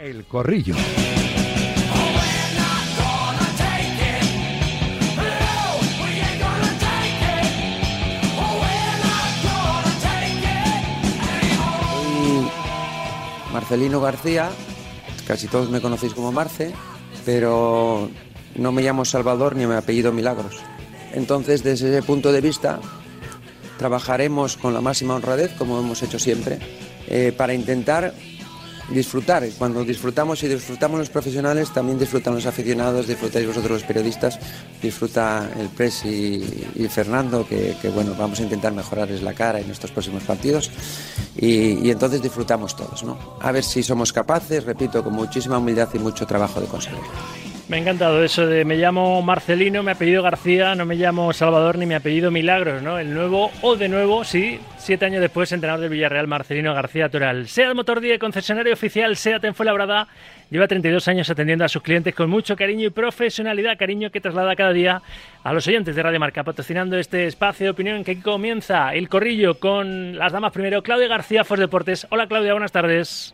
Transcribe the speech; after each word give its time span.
El 0.00 0.24
Corrillo. 0.24 0.74
Marcelino 13.52 14.00
García, 14.00 14.48
casi 15.26 15.48
todos 15.48 15.68
me 15.68 15.82
conocéis 15.82 16.14
como 16.14 16.32
Marce, 16.32 16.72
pero 17.26 18.08
no 18.54 18.72
me 18.72 18.80
llamo 18.80 19.04
Salvador 19.04 19.54
ni 19.54 19.66
me 19.66 19.74
apellido 19.74 20.12
Milagros. 20.12 20.56
Entonces, 21.12 21.62
desde 21.62 21.90
ese 21.90 22.02
punto 22.02 22.32
de 22.32 22.40
vista, 22.40 22.80
trabajaremos 23.76 24.56
con 24.56 24.72
la 24.72 24.80
máxima 24.80 25.14
honradez, 25.14 25.52
como 25.58 25.78
hemos 25.78 26.02
hecho 26.02 26.18
siempre, 26.18 26.58
eh, 27.06 27.34
para 27.36 27.52
intentar 27.52 28.14
disfrutar. 28.90 29.48
Cuando 29.58 29.84
disfrutamos 29.84 30.42
y 30.42 30.48
disfrutamos 30.48 30.98
los 30.98 31.10
profesionales, 31.10 31.72
también 31.72 31.98
disfrutan 31.98 32.34
los 32.34 32.46
aficionados, 32.46 33.06
disfrutáis 33.06 33.46
vosotros 33.46 33.72
los 33.72 33.82
periodistas, 33.84 34.38
disfruta 34.82 35.48
el 35.58 35.68
Pres 35.68 36.04
y, 36.04 36.88
Fernando, 36.88 37.46
que, 37.46 37.76
bueno, 37.94 38.14
vamos 38.18 38.40
a 38.40 38.42
intentar 38.42 38.72
mejorarles 38.72 39.22
la 39.22 39.34
cara 39.34 39.60
en 39.60 39.70
estos 39.70 39.90
próximos 39.90 40.22
partidos. 40.24 40.70
Y, 41.36 41.86
y, 41.86 41.90
entonces 41.90 42.20
disfrutamos 42.20 42.76
todos, 42.76 43.02
¿no? 43.04 43.36
A 43.40 43.52
ver 43.52 43.64
si 43.64 43.82
somos 43.82 44.12
capaces, 44.12 44.64
repito, 44.64 45.02
con 45.02 45.14
muchísima 45.14 45.58
humildad 45.58 45.88
y 45.94 45.98
mucho 45.98 46.26
trabajo 46.26 46.60
de 46.60 46.66
conseguirlo. 46.66 47.49
Me 47.70 47.76
ha 47.76 47.78
encantado 47.78 48.24
eso 48.24 48.48
de 48.48 48.64
me 48.64 48.74
llamo 48.74 49.22
Marcelino, 49.22 49.84
me 49.84 49.92
apellido 49.92 50.24
García, 50.24 50.74
no 50.74 50.84
me 50.84 50.96
llamo 50.96 51.32
Salvador 51.32 51.78
ni 51.78 51.86
me 51.86 51.94
apellido 51.94 52.32
Milagros, 52.32 52.82
¿no? 52.82 52.98
El 52.98 53.14
nuevo 53.14 53.52
o 53.62 53.76
de 53.76 53.88
nuevo, 53.88 54.24
sí, 54.24 54.58
siete 54.76 55.04
años 55.04 55.20
después, 55.20 55.52
entrenador 55.52 55.82
del 55.82 55.90
Villarreal, 55.90 56.26
Marcelino 56.26 56.74
García 56.74 57.08
Toral. 57.08 57.46
SEAT 57.46 57.76
Motor 57.76 58.00
10, 58.00 58.18
concesionario 58.18 58.72
oficial 58.72 59.16
SEAT 59.16 59.44
en 59.44 59.54
Fuenlabrada, 59.54 60.08
lleva 60.50 60.66
32 60.66 61.06
años 61.06 61.30
atendiendo 61.30 61.64
a 61.64 61.68
sus 61.68 61.80
clientes 61.80 62.12
con 62.12 62.28
mucho 62.28 62.56
cariño 62.56 62.88
y 62.88 62.90
profesionalidad, 62.90 63.78
cariño 63.78 64.10
que 64.10 64.20
traslada 64.20 64.56
cada 64.56 64.72
día 64.72 65.00
a 65.44 65.52
los 65.52 65.64
oyentes 65.68 65.94
de 65.94 66.02
Radio 66.02 66.18
Marca, 66.18 66.42
patrocinando 66.42 66.98
este 66.98 67.28
espacio 67.28 67.66
de 67.66 67.70
opinión 67.70 68.02
que 68.02 68.20
comienza 68.20 68.92
el 68.94 69.08
corrillo 69.08 69.60
con 69.60 70.18
las 70.18 70.32
damas 70.32 70.52
primero, 70.52 70.82
Claudia 70.82 71.06
García, 71.06 71.44
Fos 71.44 71.60
Deportes. 71.60 72.08
Hola 72.10 72.26
Claudia, 72.26 72.50
buenas 72.50 72.72
tardes. 72.72 73.32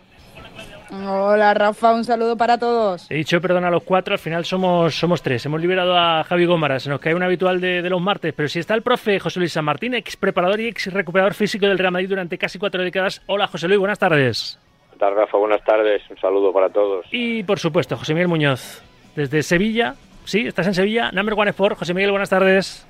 Hola 0.90 1.52
Rafa, 1.54 1.92
un 1.94 2.04
saludo 2.04 2.36
para 2.36 2.58
todos. 2.58 3.10
He 3.10 3.16
dicho 3.16 3.40
perdón 3.40 3.64
a 3.64 3.70
los 3.70 3.82
cuatro, 3.82 4.14
al 4.14 4.18
final 4.18 4.44
somos, 4.44 4.94
somos 4.94 5.22
tres. 5.22 5.44
Hemos 5.46 5.60
liberado 5.60 5.96
a 5.96 6.22
Javi 6.24 6.46
Gómara, 6.46 6.78
se 6.78 6.88
nos 6.88 7.00
cae 7.00 7.14
un 7.14 7.22
habitual 7.22 7.60
de, 7.60 7.88
los 7.88 8.00
martes, 8.00 8.32
pero 8.34 8.48
si 8.48 8.60
está 8.60 8.74
el 8.74 8.82
profe 8.82 9.18
José 9.18 9.40
Luis 9.40 9.52
San 9.52 9.64
Martín, 9.64 9.94
ex 9.94 10.16
preparador 10.16 10.60
y 10.60 10.68
ex 10.68 10.92
recuperador 10.92 11.34
físico 11.34 11.66
del 11.66 11.78
Real 11.78 11.92
Madrid 11.92 12.08
durante 12.08 12.38
casi 12.38 12.58
cuatro 12.58 12.82
décadas. 12.82 13.22
Hola 13.26 13.46
José 13.46 13.66
Luis, 13.68 13.78
buenas 13.80 13.98
tardes. 13.98 14.58
¿Qué 14.92 14.98
tal 14.98 15.14
Rafa? 15.14 15.36
Buenas 15.36 15.64
tardes, 15.64 16.02
un 16.08 16.18
saludo 16.18 16.52
para 16.52 16.70
todos. 16.70 17.06
Y 17.10 17.42
por 17.42 17.58
supuesto, 17.58 17.96
José 17.96 18.14
Miguel 18.14 18.28
Muñoz, 18.28 18.82
desde 19.14 19.42
Sevilla. 19.42 19.94
Sí, 20.24 20.46
estás 20.46 20.66
en 20.66 20.74
Sevilla, 20.74 21.10
Number 21.12 21.34
One 21.36 21.50
Sport. 21.50 21.78
José 21.78 21.94
Miguel, 21.94 22.10
buenas 22.10 22.30
tardes. 22.30 22.86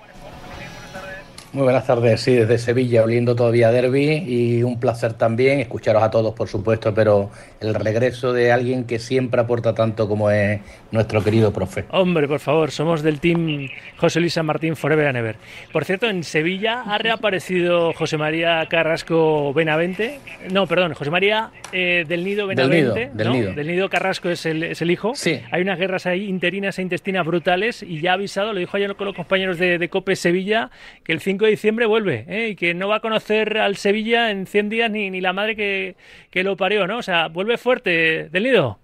Muy 1.52 1.62
buenas 1.62 1.86
tardes, 1.86 2.20
sí, 2.20 2.34
desde 2.34 2.58
Sevilla, 2.58 3.02
oliendo 3.02 3.34
todavía 3.34 3.70
derby 3.70 4.24
y 4.26 4.62
un 4.62 4.78
placer 4.78 5.14
también 5.14 5.60
escucharos 5.60 6.02
a 6.02 6.10
todos, 6.10 6.34
por 6.34 6.48
supuesto, 6.48 6.92
pero 6.92 7.30
el 7.60 7.74
regreso 7.74 8.32
de 8.32 8.52
alguien 8.52 8.84
que 8.84 8.98
siempre 8.98 9.40
aporta 9.40 9.74
tanto 9.74 10.08
como 10.08 10.30
es 10.30 10.60
nuestro 10.90 11.22
querido 11.24 11.52
profe. 11.52 11.84
Hombre, 11.90 12.28
por 12.28 12.40
favor, 12.40 12.70
somos 12.70 13.02
del 13.02 13.20
team 13.20 13.68
José 13.96 14.20
Luis 14.20 14.34
San 14.34 14.44
Martín 14.44 14.76
Forever 14.76 15.06
and 15.06 15.16
Ever. 15.16 15.36
Por 15.72 15.84
cierto, 15.84 16.06
en 16.08 16.24
Sevilla 16.24 16.82
ha 16.82 16.98
reaparecido 16.98 17.92
José 17.94 18.18
María 18.18 18.66
Carrasco 18.68 19.54
Benavente, 19.54 20.20
no, 20.52 20.66
perdón, 20.66 20.94
José 20.94 21.10
María 21.10 21.50
eh, 21.72 22.04
del 22.06 22.24
Nido 22.24 22.46
Benavente, 22.46 23.10
del, 23.14 23.32
nido, 23.32 23.52
del, 23.52 23.66
nido. 23.66 23.88
Carrasco 23.88 24.28
es 24.28 24.44
el, 24.46 24.62
es 24.62 24.82
el 24.82 24.90
hijo. 24.90 25.14
Sí. 25.14 25.40
Hay 25.50 25.62
unas 25.62 25.78
guerras 25.78 26.06
ahí 26.06 26.24
interinas 26.24 26.78
e 26.78 26.82
intestinas 26.82 27.24
brutales 27.24 27.82
y 27.82 28.00
ya 28.00 28.10
ha 28.10 28.14
avisado, 28.14 28.52
lo 28.52 28.58
dijo 28.58 28.76
ayer 28.76 28.94
con 28.96 29.06
los 29.06 29.16
compañeros 29.16 29.58
de, 29.58 29.78
de 29.78 29.88
COPE 29.88 30.16
Sevilla, 30.16 30.70
que 31.02 31.12
el 31.12 31.20
5 31.20 31.45
diciembre 31.46 31.86
vuelve 31.86 32.24
¿eh? 32.28 32.48
y 32.50 32.56
que 32.56 32.74
no 32.74 32.88
va 32.88 32.96
a 32.96 33.00
conocer 33.00 33.58
al 33.58 33.76
Sevilla 33.76 34.30
en 34.30 34.46
100 34.46 34.68
días 34.68 34.90
ni, 34.90 35.10
ni 35.10 35.20
la 35.20 35.32
madre 35.32 35.56
que, 35.56 35.96
que, 36.30 36.42
lo 36.42 36.56
parió, 36.56 36.86
¿no? 36.86 36.98
O 36.98 37.02
sea, 37.02 37.28
vuelve 37.28 37.58
fuerte 37.58 38.28
del 38.28 38.42
nido. 38.42 38.78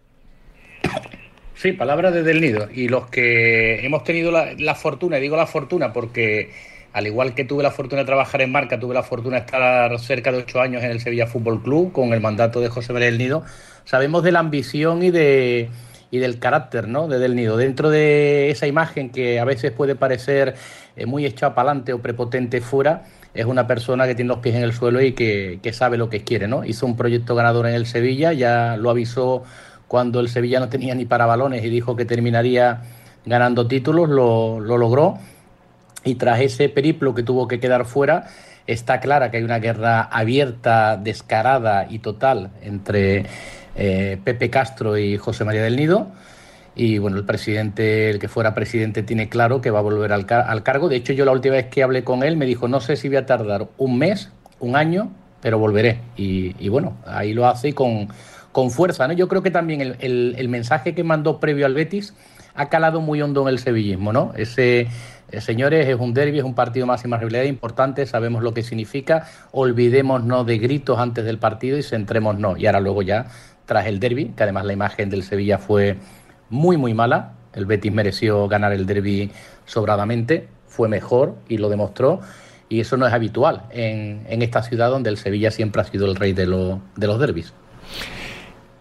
Sí, 1.55 1.73
palabras 1.73 2.13
de 2.13 2.23
del 2.23 2.41
nido. 2.41 2.69
Y 2.75 2.89
los 2.89 3.09
que 3.09 3.85
hemos 3.85 4.05
tenido 4.05 4.33
la, 4.33 4.55
la 4.59 4.75
fortuna, 4.75 5.19
y 5.19 5.21
digo 5.21 5.37
la 5.37 5.47
fortuna 5.47 5.93
porque 5.93 6.51
al 6.93 7.07
igual 7.07 7.35
que 7.35 7.45
tuve 7.45 7.63
la 7.63 7.71
fortuna 7.71 8.03
de 8.03 8.07
trabajar 8.07 8.43
en 8.43 8.53
marca, 8.53 8.79
tuve 8.79 8.95
la 8.95 9.03
fortuna 9.03 9.37
de 9.37 9.47
estar 9.47 9.99
cerca 9.99 10.31
de 10.31 10.39
ocho 10.39 10.61
años 10.61 10.83
en 10.83 10.91
el 10.91 11.01
Sevilla 11.01 11.27
Fútbol 11.27 11.63
Club 11.63 11.93
con 11.93 12.13
el 12.13 12.21
mandato 12.21 12.61
de 12.61 12.69
José 12.69 12.93
María 12.93 13.07
del 13.07 13.19
Nido, 13.19 13.45
sabemos 13.85 14.23
de 14.23 14.33
la 14.33 14.41
ambición 14.41 15.03
y 15.03 15.11
de 15.11 15.71
y 16.13 16.19
del 16.19 16.39
carácter 16.39 16.89
¿no? 16.89 17.09
de 17.09 17.19
Del 17.19 17.35
Nido. 17.35 17.57
Dentro 17.57 17.89
de 17.89 18.51
esa 18.51 18.67
imagen 18.67 19.09
que 19.09 19.41
a 19.41 19.47
veces 19.47 19.73
puede 19.73 19.95
parecer 19.97 20.55
eh, 20.95 21.07
muy 21.07 21.25
echada 21.25 21.55
para 21.55 21.71
adelante 21.71 21.95
o 21.95 22.03
prepotente 22.03 22.61
fuera, 22.61 23.05
es 23.33 23.47
una 23.47 23.67
persona 23.67 24.07
que 24.07 24.15
tiene 24.15 24.29
los 24.29 24.41
pies 24.41 24.55
en 24.55 24.63
el 24.63 24.75
suelo 24.75 25.01
y 25.01 25.13
que, 25.13 25.59
que, 25.63 25.73
sabe 25.73 25.97
lo 25.97 26.11
que 26.11 26.23
quiere. 26.23 26.49
¿no? 26.49 26.67
Hizo 26.67 26.85
un 26.85 26.97
proyecto 26.97 27.35
ganador 27.35 27.67
en 27.67 27.75
el 27.75 27.87
Sevilla, 27.87 28.35
ya 28.35 28.77
lo 28.77 28.91
avisó 28.91 29.43
cuando 29.89 30.21
el 30.21 30.29
Sevilla 30.29 30.61
no 30.61 30.69
tenía 30.69 30.95
ni 30.95 31.07
para 31.07 31.25
balones 31.25 31.65
y 31.65 31.71
dijo 31.71 31.97
que 31.97 32.05
terminaría 32.05 32.83
ganando 33.25 33.67
títulos, 33.67 34.11
lo, 34.11 34.61
lo 34.61 34.77
logró. 34.77 35.17
Y 36.05 36.17
tras 36.17 36.41
ese 36.41 36.69
periplo 36.69 37.15
que 37.15 37.23
tuvo 37.23 37.49
que 37.49 37.59
quedar 37.59 37.87
fuera, 37.87 38.27
está 38.67 39.01
clara 39.01 39.31
que 39.31 39.39
hay 39.39 39.45
una 39.45 39.61
guerra 39.61 40.03
abierta, 40.03 40.99
descarada 40.99 41.87
y 41.89 42.01
total 42.01 42.51
entre 42.61 43.25
eh, 43.77 44.19
Pepe 44.23 44.51
Castro 44.51 44.99
y 44.99 45.17
José 45.17 45.45
María 45.45 45.63
del 45.63 45.77
Nido. 45.77 46.09
Y 46.75 46.99
bueno, 46.99 47.19
el 47.19 47.25
presidente, 47.25 48.09
el 48.09 48.19
que 48.19 48.29
fuera 48.29 48.55
presidente, 48.55 49.03
tiene 49.03 49.29
claro 49.29 49.61
que 49.61 49.71
va 49.71 49.81
a 49.81 49.83
volver 49.83 50.13
al, 50.13 50.27
al, 50.29 50.63
cargo. 50.63 50.89
De 50.89 50.97
hecho, 50.97 51.13
yo 51.13 51.25
la 51.25 51.33
última 51.33 51.57
vez 51.57 51.67
que 51.67 51.83
hablé 51.83 52.03
con 52.03 52.23
él 52.23 52.37
me 52.37 52.47
dijo, 52.47 52.67
no 52.67 52.81
sé 52.81 52.97
si 52.97 53.09
voy 53.09 53.19
a 53.19 53.27
tardar 53.27 53.69
un 53.77 53.99
mes, 53.99 54.31
un 54.59 54.77
año, 54.77 55.11
pero 55.43 55.59
volveré. 55.59 55.99
Y, 56.17 56.69
bueno, 56.69 56.97
ahí 57.05 57.35
lo 57.35 57.47
hace 57.47 57.69
y 57.69 57.73
con, 57.73 58.09
con 58.53 58.71
fuerza. 58.71 59.07
¿no? 59.07 59.13
Yo 59.13 59.29
creo 59.29 59.43
que 59.43 59.51
también 59.51 59.83
el, 59.83 59.97
el, 59.99 60.35
el, 60.39 60.49
mensaje 60.49 60.95
que 60.95 61.05
mandó 61.05 61.41
previo 61.41 61.67
al 61.67 61.75
Betis 61.75 62.15
ha 62.55 62.69
calado 62.69 63.01
muy 63.01 63.21
hondo 63.21 63.43
en 63.43 63.49
el 63.49 63.59
sevillismo. 63.59 64.13
¿no? 64.13 64.33
Ese, 64.37 64.89
eh, 65.33 65.41
señores, 65.41 65.89
es 65.89 65.97
un 65.99 66.15
derby, 66.15 66.39
es 66.39 66.45
un 66.45 66.55
partido 66.55 66.87
máxima 66.87 67.17
rivalidad 67.17 67.45
importante, 67.45 68.07
sabemos 68.07 68.43
lo 68.43 68.53
que 68.55 68.63
significa. 68.63 69.27
Olvidémonos 69.51 70.47
de 70.47 70.59
gritos 70.59 70.99
antes 70.99 71.25
del 71.25 71.39
partido 71.39 71.79
y 71.79 71.83
centrémonos. 71.83 72.59
Y 72.59 72.67
ahora 72.67 72.81
luego 72.81 73.03
ya 73.03 73.27
tras 73.73 73.87
el 73.87 74.01
derby, 74.01 74.33
que 74.37 74.43
además 74.43 74.67
la 74.67 74.75
imagen 74.75 75.09
del 75.09 75.23
Sevilla 75.23 75.57
fue 75.57 75.97
muy, 76.51 76.77
muy 76.77 76.93
mala. 76.93 77.33
El 77.55 77.65
Betis 77.65 77.91
mereció 77.91 78.47
ganar 78.47 78.75
el 78.75 78.85
derby 78.85 79.31
sobradamente, 79.65 80.47
fue 80.67 80.91
mejor 80.91 81.37
y 81.49 81.57
lo 81.57 81.71
demostró. 81.71 82.21
Y 82.69 82.81
eso 82.81 82.99
no 82.99 83.07
es 83.07 83.15
habitual 83.15 83.63
en, 83.71 84.27
en 84.29 84.43
esta 84.43 84.63
ciudad 84.63 84.91
donde 84.91 85.09
el 85.09 85.17
Sevilla 85.17 85.51
siempre 85.51 85.81
ha 85.81 85.85
sido 85.87 86.05
el 86.05 86.17
rey 86.17 86.35
de, 86.35 86.45
lo, 86.47 86.83
de 86.97 87.07
los 87.07 87.19
derbis. 87.19 87.55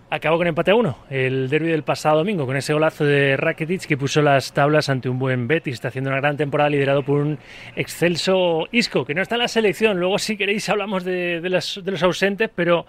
Acabó 0.09 0.37
con 0.37 0.47
empate 0.47 0.71
a 0.71 0.75
uno, 0.75 0.97
el 1.09 1.47
derby 1.47 1.69
del 1.69 1.83
pasado 1.83 2.17
domingo, 2.17 2.45
con 2.45 2.57
ese 2.57 2.73
golazo 2.73 3.05
de 3.05 3.37
Rakitic 3.37 3.85
que 3.85 3.95
puso 3.95 4.21
las 4.21 4.51
tablas 4.51 4.89
ante 4.89 5.07
un 5.07 5.17
buen 5.17 5.47
Betis. 5.47 5.75
Está 5.75 5.87
haciendo 5.87 6.09
una 6.09 6.19
gran 6.19 6.35
temporada 6.35 6.69
liderado 6.69 7.01
por 7.01 7.21
un 7.21 7.39
excelso 7.77 8.67
Isco, 8.73 9.05
que 9.05 9.15
no 9.15 9.21
está 9.21 9.35
en 9.35 9.41
la 9.43 9.47
selección. 9.47 10.01
Luego, 10.01 10.19
si 10.19 10.35
queréis, 10.35 10.67
hablamos 10.67 11.05
de, 11.05 11.39
los 11.49 12.03
ausentes, 12.03 12.49
pero 12.53 12.85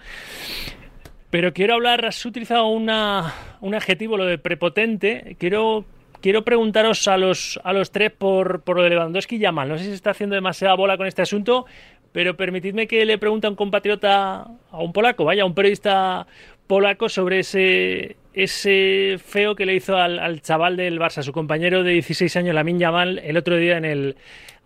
pero 1.33 1.51
quiero 1.51 1.73
hablar, 1.73 2.05
has 2.05 2.23
utilizado 2.27 2.67
una, 2.67 3.33
un 3.59 3.73
adjetivo, 3.73 4.17
lo 4.17 4.25
de 4.25 4.37
prepotente. 4.37 5.35
Quiero, 5.39 5.83
quiero 6.21 6.43
preguntaros 6.43 7.07
a 7.07 7.17
los, 7.17 7.59
a 7.63 7.73
los 7.73 7.89
tres 7.89 8.11
por, 8.11 8.61
por 8.61 8.75
lo 8.75 8.83
de 8.83 8.91
Lewandowski 8.91 9.37
y 9.37 9.39
Yamal. 9.39 9.67
No 9.67 9.79
sé 9.79 9.85
si 9.85 9.89
se 9.89 9.95
está 9.95 10.11
haciendo 10.11 10.35
demasiada 10.35 10.75
bola 10.75 10.95
con 10.95 11.07
este 11.07 11.23
asunto, 11.23 11.65
pero 12.11 12.37
permitidme 12.37 12.85
que 12.85 13.03
le 13.03 13.17
pregunte 13.17 13.47
a 13.47 13.49
un 13.49 13.55
compatriota, 13.55 14.41
a 14.41 14.77
un 14.77 14.93
polaco, 14.93 15.25
vaya, 15.25 15.41
a 15.41 15.47
un 15.47 15.55
periodista 15.55 16.27
polaco 16.67 17.09
sobre 17.09 17.39
ese, 17.39 18.15
ese 18.35 19.17
feo 19.17 19.55
que 19.55 19.65
le 19.65 19.73
hizo 19.73 19.97
al, 19.97 20.19
al 20.19 20.39
chaval 20.43 20.77
del 20.77 20.99
Barça, 20.99 21.23
su 21.23 21.33
compañero 21.33 21.81
de 21.81 21.93
16 21.93 22.35
años, 22.35 22.53
Lamin 22.53 22.77
Yamal, 22.77 23.17
el 23.17 23.37
otro 23.37 23.57
día 23.57 23.77
en 23.77 23.85
el, 23.85 24.17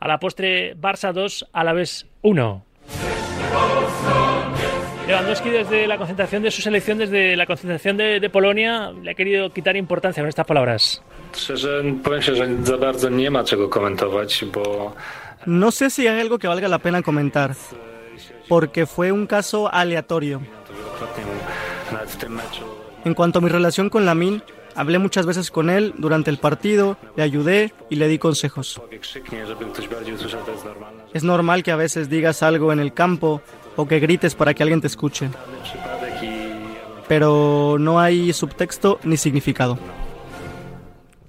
a 0.01 0.09
la 0.09 0.19
postre 0.19 0.75
Barça 0.75 1.13
2, 1.13 1.47
a 1.53 1.63
la 1.63 1.71
vez 1.71 2.07
1. 2.23 2.65
Lewandowski 5.07 5.49
desde 5.49 5.87
la 5.87 5.97
concentración 5.97 6.43
de 6.43 6.51
su 6.51 6.61
selección, 6.61 6.97
desde 6.97 7.37
la 7.37 7.45
concentración 7.45 7.95
de, 7.95 8.19
de, 8.19 8.29
Polonia, 8.29 8.91
le 8.91 9.11
ha 9.11 9.13
querido 9.13 9.49
quitar 9.53 9.77
importancia 9.77 10.21
con 10.21 10.27
estas 10.27 10.45
palabras. 10.45 11.01
No 15.45 15.71
sé 15.71 15.89
si 15.89 16.07
hay 16.07 16.19
algo 16.19 16.37
que 16.37 16.47
valga 16.49 16.67
la 16.67 16.79
pena 16.79 17.01
comentar, 17.01 17.55
porque 18.49 18.85
fue 18.85 19.13
un 19.13 19.27
caso 19.27 19.73
aleatorio. 19.73 20.41
En 23.05 23.13
cuanto 23.13 23.39
a 23.39 23.41
mi 23.41 23.47
relación 23.47 23.89
con 23.89 24.05
Lamin, 24.05 24.43
hablé 24.75 24.99
muchas 24.99 25.25
veces 25.25 25.51
con 25.51 25.69
él 25.69 25.93
durante 25.97 26.29
el 26.31 26.37
partido, 26.37 26.97
le 27.15 27.23
ayudé 27.23 27.73
y 27.89 27.95
le 27.95 28.09
di 28.09 28.17
consejos. 28.19 28.81
Es 31.13 31.23
normal 31.23 31.63
que 31.63 31.71
a 31.71 31.77
veces 31.77 32.09
digas 32.09 32.43
algo 32.43 32.73
en 32.73 32.81
el 32.81 32.93
campo 32.93 33.41
o 33.77 33.87
que 33.87 33.99
grites 33.99 34.35
para 34.35 34.53
que 34.53 34.63
alguien 34.63 34.81
te 34.81 34.87
escuche. 34.87 35.29
pero 37.07 37.77
no 37.79 38.01
hay 38.01 38.33
subtexto 38.33 38.99
ni 39.03 39.15
significado. 39.15 39.79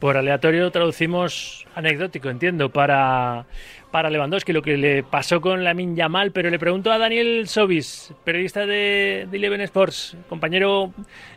Por 0.00 0.16
aleatorio 0.16 0.70
traducimos 0.70 1.66
anecdótico, 1.74 2.30
entiendo, 2.30 2.70
para, 2.70 3.46
para 3.90 4.10
Lewandowski, 4.10 4.52
lo 4.52 4.62
que 4.62 4.76
le 4.76 5.02
pasó 5.02 5.40
con 5.40 5.64
la 5.64 5.74
Yamal, 5.74 6.32
pero 6.32 6.50
le 6.50 6.58
pregunto 6.58 6.90
a 6.90 6.98
Daniel 6.98 7.48
Sobis, 7.48 8.12
periodista 8.24 8.66
de, 8.66 9.26
de 9.30 9.36
Eleven 9.36 9.60
Sports, 9.62 10.16
compañero 10.28 10.92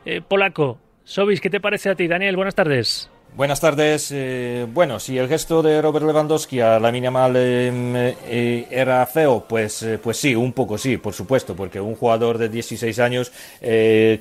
eh, 0.06 0.22
polaco. 0.28 0.80
Sobis, 1.04 1.42
¿qué 1.42 1.50
te 1.50 1.60
parece 1.60 1.90
a 1.90 1.96
ti? 1.96 2.08
Daniel, 2.08 2.36
buenas 2.36 2.56
tardes. 2.56 3.10
Buenas 3.34 3.62
tardes. 3.62 4.12
Eh, 4.14 4.68
bueno, 4.74 5.00
si 5.00 5.18
el 5.18 5.30
gesto 5.30 5.64
de 5.64 5.82
Robert 5.82 6.06
Lewandowski 6.06 6.60
a 6.60 6.82
la 6.82 6.92
Mal 6.92 7.34
eh, 7.38 8.14
eh, 8.28 8.68
era 8.70 9.06
feo, 9.06 9.46
pues, 9.48 9.88
pues 10.04 10.18
sí, 10.18 10.36
un 10.36 10.52
poco 10.52 10.78
sí, 10.78 10.98
por 10.98 11.14
supuesto, 11.14 11.56
porque 11.56 11.80
un 11.80 11.96
jugador 11.96 12.38
de 12.38 12.50
16 12.50 13.00
años 13.00 13.32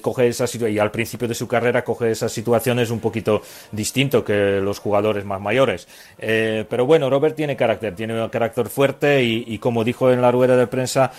coge 0.00 0.28
esa 0.28 0.46
situación 0.46 0.76
y 0.76 0.78
al 0.78 0.92
principio 0.92 1.26
de 1.26 1.34
su 1.34 1.48
carrera 1.48 1.82
coge 1.82 2.12
esas 2.12 2.30
situaciones 2.30 2.90
un 2.90 3.00
poquito 3.00 3.42
distinto 3.72 4.24
que 4.24 4.60
los 4.62 4.78
jugadores 4.78 5.24
más 5.24 5.40
mayores. 5.40 5.88
pero 6.16 6.86
bueno, 6.86 7.10
Robert 7.10 7.34
tiene 7.34 7.56
carácter, 7.56 7.96
tiene 7.96 8.22
un 8.22 8.28
carácter 8.28 8.68
fuerte 8.68 9.24
y, 9.24 9.58
como 9.58 9.82
dijo 9.82 10.12
en 10.12 10.22
la 10.22 10.30
rueda 10.30 10.56
de 10.56 10.68
prensa 10.68 11.10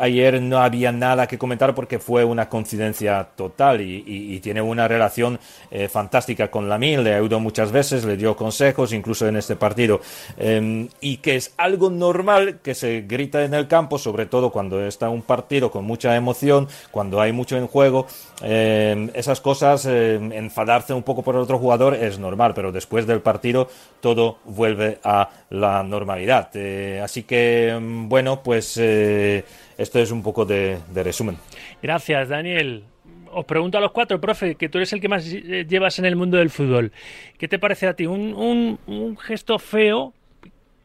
ayer, 0.00 0.40
no 0.40 0.58
había 0.58 0.92
nada 0.92 1.26
que 1.26 1.36
comentar 1.36 1.74
porque 1.74 1.98
fue 1.98 2.24
una 2.24 2.48
coincidencia 2.48 3.26
total 3.34 3.80
y, 3.80 4.38
tiene 4.40 4.62
una 4.62 4.86
relación 4.86 5.40
fantástica 5.88 6.48
con 6.48 6.68
la 6.68 6.78
Mil 6.78 7.02
muchas 7.40 7.72
veces, 7.72 8.04
le 8.04 8.16
dio 8.16 8.36
consejos, 8.36 8.92
incluso 8.92 9.26
en 9.26 9.36
este 9.36 9.56
partido, 9.56 10.00
em, 10.36 10.88
y 11.00 11.18
que 11.18 11.36
es 11.36 11.54
algo 11.56 11.90
normal 11.90 12.60
que 12.62 12.74
se 12.74 13.02
grita 13.02 13.44
en 13.44 13.54
el 13.54 13.68
campo, 13.68 13.98
sobre 13.98 14.26
todo 14.26 14.50
cuando 14.50 14.84
está 14.84 15.08
un 15.08 15.22
partido 15.22 15.70
con 15.70 15.84
mucha 15.84 16.14
emoción, 16.16 16.68
cuando 16.90 17.20
hay 17.20 17.32
mucho 17.32 17.56
en 17.56 17.66
juego, 17.66 18.06
em, 18.42 19.10
esas 19.14 19.40
cosas, 19.40 19.86
em, 19.86 20.32
enfadarse 20.32 20.92
un 20.92 21.02
poco 21.02 21.22
por 21.22 21.34
el 21.34 21.42
otro 21.42 21.58
jugador 21.58 21.94
es 21.94 22.18
normal, 22.18 22.52
pero 22.54 22.72
después 22.72 23.06
del 23.06 23.20
partido 23.20 23.68
todo 24.00 24.38
vuelve 24.44 24.98
a 25.04 25.30
la 25.50 25.82
normalidad. 25.82 26.50
Eh, 26.54 27.00
así 27.02 27.22
que, 27.24 27.78
bueno, 27.80 28.42
pues 28.42 28.76
eh, 28.80 29.44
esto 29.78 29.98
es 29.98 30.10
un 30.10 30.22
poco 30.22 30.44
de 30.44 30.78
resumen. 30.94 31.36
Gracias, 31.82 32.28
Daniel 32.28 32.84
os 33.34 33.44
pregunto 33.44 33.78
a 33.78 33.80
los 33.80 33.92
cuatro, 33.92 34.20
profe, 34.20 34.54
que 34.54 34.68
tú 34.68 34.78
eres 34.78 34.92
el 34.92 35.00
que 35.00 35.08
más 35.08 35.26
eh, 35.26 35.66
llevas 35.68 35.98
en 35.98 36.04
el 36.04 36.16
mundo 36.16 36.36
del 36.36 36.50
fútbol. 36.50 36.92
¿Qué 37.38 37.48
te 37.48 37.58
parece 37.58 37.86
a 37.86 37.94
ti? 37.94 38.06
Un, 38.06 38.78
un, 38.86 39.16
gesto 39.18 39.58
feo, 39.58 40.12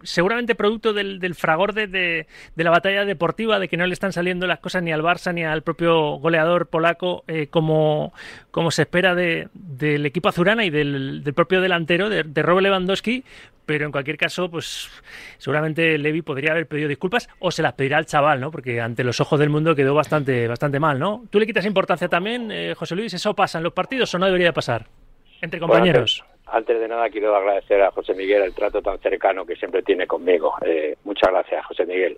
seguramente 0.03 0.55
producto 0.55 0.93
del, 0.93 1.19
del 1.19 1.35
fragor 1.35 1.73
de, 1.73 1.87
de, 1.87 2.25
la 2.55 2.69
batalla 2.69 3.05
deportiva, 3.05 3.59
de 3.59 3.67
que 3.67 3.77
no 3.77 3.85
le 3.85 3.93
están 3.93 4.13
saliendo 4.13 4.47
las 4.47 4.59
cosas 4.59 4.83
ni 4.83 4.91
al 4.91 5.01
Barça 5.01 5.33
ni 5.33 5.43
al 5.43 5.63
propio 5.63 6.17
goleador 6.17 6.67
polaco 6.67 7.23
eh, 7.27 7.47
como, 7.47 8.13
como 8.51 8.71
se 8.71 8.83
espera 8.83 9.15
de, 9.15 9.49
del 9.53 10.05
equipo 10.05 10.29
azurana 10.29 10.65
y 10.65 10.69
del, 10.69 11.23
del 11.23 11.33
propio 11.33 11.61
delantero, 11.61 12.09
de, 12.09 12.23
de 12.23 12.41
Robert 12.43 12.63
Lewandowski, 12.63 13.23
pero 13.69 13.85
en 13.85 13.91
cualquier 13.91 14.17
caso, 14.17 14.49
pues 14.49 14.89
seguramente 15.37 15.95
Levi 15.99 16.23
podría 16.23 16.53
haber 16.53 16.67
pedido 16.67 16.89
disculpas 16.89 17.29
o 17.37 17.51
se 17.51 17.61
las 17.61 17.73
pedirá 17.73 17.99
al 17.99 18.07
chaval, 18.07 18.39
¿no? 18.39 18.49
Porque 18.49 18.81
ante 18.81 19.03
los 19.03 19.21
ojos 19.21 19.39
del 19.39 19.51
mundo 19.51 19.75
quedó 19.75 19.93
bastante, 19.93 20.47
bastante 20.47 20.79
mal, 20.79 20.97
¿no? 20.97 21.25
¿Tú 21.29 21.39
le 21.39 21.45
quitas 21.45 21.65
importancia 21.65 22.07
también, 22.07 22.51
eh, 22.51 22.73
José 22.75 22.95
Luis? 22.95 23.13
¿Eso 23.13 23.35
pasa 23.35 23.59
en 23.59 23.63
los 23.63 23.73
partidos 23.73 24.11
o 24.15 24.17
no 24.17 24.25
debería 24.25 24.53
pasar? 24.53 24.87
Entre 25.39 25.59
compañeros. 25.59 26.23
Antes, 26.51 26.79
de 26.79 26.87
nada 26.87 27.09
quiero 27.09 27.35
agradecer 27.35 27.81
a 27.81 27.91
José 27.91 28.13
Miguel 28.13 28.43
el 28.43 28.53
trato 28.53 28.81
tan 28.81 28.99
cercano 28.99 29.45
que 29.45 29.55
siempre 29.55 29.81
tiene 29.83 30.07
conmigo. 30.07 30.53
Eh, 30.65 30.95
muchas 31.03 31.31
gracias, 31.31 31.65
José 31.65 31.85
Miguel. 31.85 32.17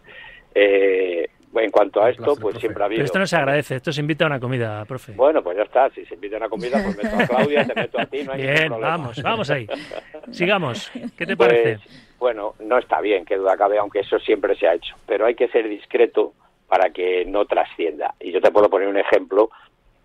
Eh, 0.53 1.29
en 1.53 1.69
cuanto 1.69 2.01
a 2.01 2.09
esto, 2.09 2.35
pues 2.35 2.57
siempre 2.57 2.81
ha 2.81 2.85
habido. 2.85 2.99
Pero 2.99 3.05
esto 3.05 3.19
no 3.19 3.27
se 3.27 3.35
agradece, 3.35 3.75
esto 3.75 3.91
se 3.91 4.01
invita 4.01 4.25
a 4.25 4.27
una 4.27 4.39
comida, 4.39 4.85
profe. 4.85 5.11
Bueno, 5.13 5.43
pues 5.43 5.57
ya 5.57 5.63
está, 5.63 5.89
si 5.89 6.05
se 6.05 6.15
invita 6.15 6.37
a 6.37 6.39
una 6.39 6.49
comida, 6.49 6.81
pues 6.83 6.97
meto 6.97 7.15
a 7.17 7.27
Claudia, 7.27 7.65
te 7.65 7.75
meto 7.75 7.99
a 7.99 8.05
ti, 8.05 8.23
no 8.23 8.31
hay 8.31 8.41
Bien, 8.41 8.69
vamos, 8.69 9.21
vamos 9.21 9.49
ahí. 9.49 9.67
Sigamos, 10.31 10.91
¿qué 11.17 11.25
te 11.25 11.35
parece? 11.35 11.79
Pues, 11.83 12.17
bueno, 12.19 12.53
no 12.59 12.77
está 12.77 13.01
bien, 13.01 13.25
que 13.25 13.35
duda 13.35 13.57
cabe, 13.57 13.77
aunque 13.79 13.99
eso 13.99 14.19
siempre 14.19 14.55
se 14.55 14.67
ha 14.67 14.75
hecho, 14.75 14.95
pero 15.05 15.25
hay 15.25 15.35
que 15.35 15.49
ser 15.49 15.67
discreto 15.67 16.33
para 16.67 16.91
que 16.91 17.25
no 17.25 17.45
trascienda. 17.45 18.15
Y 18.19 18.31
yo 18.31 18.39
te 18.39 18.51
puedo 18.51 18.69
poner 18.69 18.87
un 18.87 18.97
ejemplo 18.97 19.49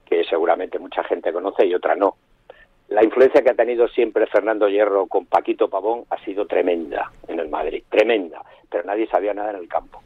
que 0.04 0.24
seguramente 0.24 0.78
mucha 0.78 1.04
gente 1.04 1.32
conoce 1.32 1.66
y 1.66 1.74
otra 1.74 1.94
no. 1.94 2.16
La 2.88 3.02
influencia 3.02 3.42
que 3.42 3.50
ha 3.50 3.54
tenido 3.54 3.88
siempre 3.88 4.26
Fernando 4.26 4.68
Hierro 4.68 5.06
con 5.06 5.26
Paquito 5.26 5.68
Pavón 5.68 6.04
ha 6.08 6.18
sido 6.24 6.46
tremenda 6.46 7.10
en 7.26 7.40
el 7.40 7.48
Madrid, 7.48 7.82
tremenda, 7.88 8.42
pero 8.70 8.84
nadie 8.84 9.08
sabía 9.08 9.34
nada 9.34 9.50
en 9.50 9.56
el 9.56 9.68
campo 9.68 10.02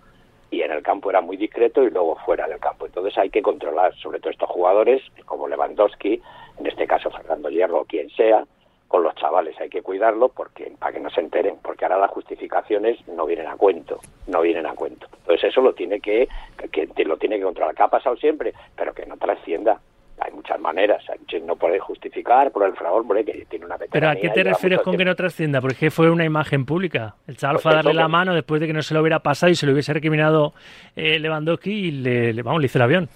y 0.50 0.62
en 0.62 0.72
el 0.72 0.82
campo 0.82 1.10
era 1.10 1.20
muy 1.20 1.36
discreto 1.36 1.82
y 1.82 1.90
luego 1.90 2.16
fuera 2.24 2.48
del 2.48 2.58
campo. 2.58 2.86
Entonces 2.86 3.16
hay 3.18 3.28
que 3.28 3.42
controlar 3.42 3.94
sobre 3.96 4.18
todo 4.18 4.30
estos 4.30 4.48
jugadores 4.48 5.02
como 5.26 5.46
Lewandowski, 5.46 6.22
en 6.58 6.66
este 6.66 6.86
caso 6.86 7.10
Fernando 7.10 7.50
Hierro 7.50 7.80
o 7.80 7.84
quien 7.84 8.08
sea, 8.10 8.44
con 8.88 9.02
los 9.02 9.14
chavales 9.14 9.60
hay 9.60 9.68
que 9.68 9.82
cuidarlo 9.82 10.30
porque 10.30 10.72
para 10.78 10.92
que 10.92 11.00
no 11.00 11.10
se 11.10 11.20
enteren, 11.20 11.58
porque 11.62 11.84
ahora 11.84 11.98
las 11.98 12.10
justificaciones 12.10 13.06
no 13.08 13.26
vienen 13.26 13.46
a 13.46 13.56
cuento, 13.56 14.00
no 14.26 14.40
vienen 14.40 14.66
a 14.66 14.74
cuento. 14.74 15.06
Entonces 15.18 15.50
eso 15.50 15.60
lo 15.60 15.74
tiene 15.74 16.00
que, 16.00 16.28
que 16.72 17.04
lo 17.04 17.18
tiene 17.18 17.36
que 17.36 17.44
controlar, 17.44 17.74
que 17.74 17.82
ha 17.82 17.88
pasado 17.88 18.16
siempre, 18.16 18.54
pero 18.74 18.94
que 18.94 19.04
no 19.04 19.18
trascienda 19.18 19.80
muchas 20.40 20.58
maneras. 20.58 21.04
No 21.44 21.56
puede 21.56 21.78
justificar 21.78 22.50
por 22.50 22.66
el 22.66 22.72
fragor, 22.74 23.04
que 23.24 23.46
tiene 23.48 23.66
una 23.66 23.76
¿Pero 23.76 24.08
a 24.08 24.16
qué 24.16 24.30
te 24.30 24.42
refieres 24.42 24.80
con 24.80 24.96
que 24.96 25.04
no 25.04 25.14
trascienda? 25.14 25.60
Porque 25.60 25.90
fue 25.90 26.10
una 26.10 26.24
imagen 26.24 26.64
pública. 26.64 27.14
El 27.26 27.36
chaval 27.36 27.56
pues 27.56 27.62
fue 27.62 27.72
a 27.72 27.74
darle 27.76 27.94
la 27.94 28.08
mano 28.08 28.34
después 28.34 28.60
de 28.60 28.66
que 28.66 28.72
no 28.72 28.82
se 28.82 28.94
lo 28.94 29.00
hubiera 29.00 29.20
pasado 29.20 29.52
y 29.52 29.54
se 29.54 29.66
lo 29.66 29.72
hubiese 29.72 29.92
recriminado 29.92 30.54
eh, 30.96 31.18
Lewandowski 31.18 31.70
y 31.70 31.90
le, 31.90 32.42
vamos, 32.42 32.60
le 32.60 32.66
hizo 32.66 32.78
el 32.78 32.82
avión. 32.82 33.08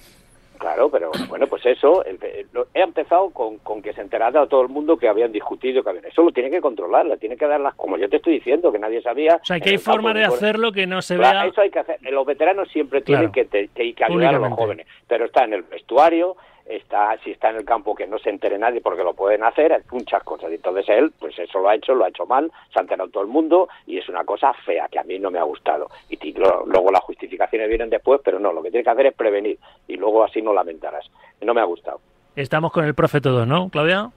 Claro, 0.58 0.88
pero 0.88 1.10
bueno, 1.28 1.46
pues 1.46 1.66
eso, 1.66 2.04
he 2.06 2.80
empezado 2.80 3.30
con, 3.30 3.82
que 3.82 3.92
se 3.92 4.00
enterara 4.00 4.42
a 4.42 4.46
todo 4.46 4.62
el 4.62 4.68
mundo 4.68 4.96
que 4.96 5.08
habían 5.08 5.30
discutido, 5.30 5.82
que 5.82 5.90
habían, 5.90 6.06
eso 6.06 6.22
lo 6.22 6.32
tiene 6.32 6.50
que 6.50 6.60
controlar, 6.60 7.04
le 7.04 7.18
tiene 7.18 7.36
que 7.36 7.46
dar 7.46 7.60
las, 7.60 7.74
como 7.74 7.98
yo 7.98 8.08
te 8.08 8.16
estoy 8.16 8.34
diciendo, 8.34 8.72
que 8.72 8.78
nadie 8.78 9.02
sabía. 9.02 9.36
O 9.42 9.44
sea, 9.44 9.60
que 9.60 9.70
hay 9.70 9.78
forma 9.78 10.14
de 10.14 10.24
hacerlo 10.24 10.72
que 10.72 10.86
no 10.86 11.02
se 11.02 11.18
vea. 11.18 11.44
Eso 11.46 11.60
hay 11.60 11.70
que 11.70 11.80
hacer, 11.80 11.98
los 12.02 12.24
veteranos 12.24 12.68
siempre 12.70 13.02
tienen 13.02 13.30
que, 13.30 13.46
que 13.46 14.04
ayudar 14.04 14.36
a 14.36 14.38
los 14.38 14.52
jóvenes, 14.54 14.86
pero 15.06 15.26
está 15.26 15.44
en 15.44 15.54
el 15.54 15.62
vestuario, 15.64 16.36
está 16.66 17.16
si 17.22 17.32
está 17.32 17.50
en 17.50 17.56
el 17.56 17.64
campo 17.64 17.94
que 17.94 18.06
no 18.06 18.19
se 18.19 18.31
entere 18.31 18.58
nadie 18.58 18.81
porque 18.81 19.02
lo 19.02 19.14
pueden 19.14 19.44
hacer, 19.44 19.82
muchas 19.90 20.22
cosas. 20.22 20.50
Entonces 20.50 20.88
él, 20.88 21.12
pues 21.19 21.38
eso 21.38 21.58
lo 21.61 21.69
ha 21.69 21.75
hecho, 21.75 21.94
lo 21.94 22.05
ha 22.05 22.08
hecho 22.08 22.26
mal, 22.26 22.50
se 22.72 22.78
ha 22.78 22.82
enterado 22.82 23.11
todo 23.11 23.22
el 23.22 23.28
mundo 23.28 23.69
y 23.87 23.99
es 23.99 24.08
una 24.08 24.25
cosa 24.25 24.52
fea 24.64 24.88
que 24.88 24.99
a 24.99 25.05
mí 25.05 25.19
no 25.19 25.31
me 25.31 25.38
ha 25.38 25.44
gustado. 25.44 25.88
Y 26.08 26.32
luego 26.32 26.90
las 26.90 27.02
justificaciones 27.02 27.69
vienen 27.69 27.90
después, 27.90 28.20
pero 28.25 28.38
no, 28.38 28.52
lo 28.52 28.62
que 28.62 28.70
tiene 28.70 28.84
que 28.84 28.90
hacer 28.90 29.06
es 29.06 29.14
prevenir 29.14 29.58
y 29.88 29.96
luego 29.96 30.25
así 30.25 30.40
no 30.40 30.52
lamentarás. 30.52 31.11
No 31.40 31.52
me 31.55 31.61
ha 31.61 31.64
gustado. 31.64 32.00
Estamos 32.37 32.72
con 32.72 32.84
el 32.84 32.94
profe 32.94 33.20
todos, 33.20 33.46
¿no, 33.46 33.69
Claudia? 33.69 34.10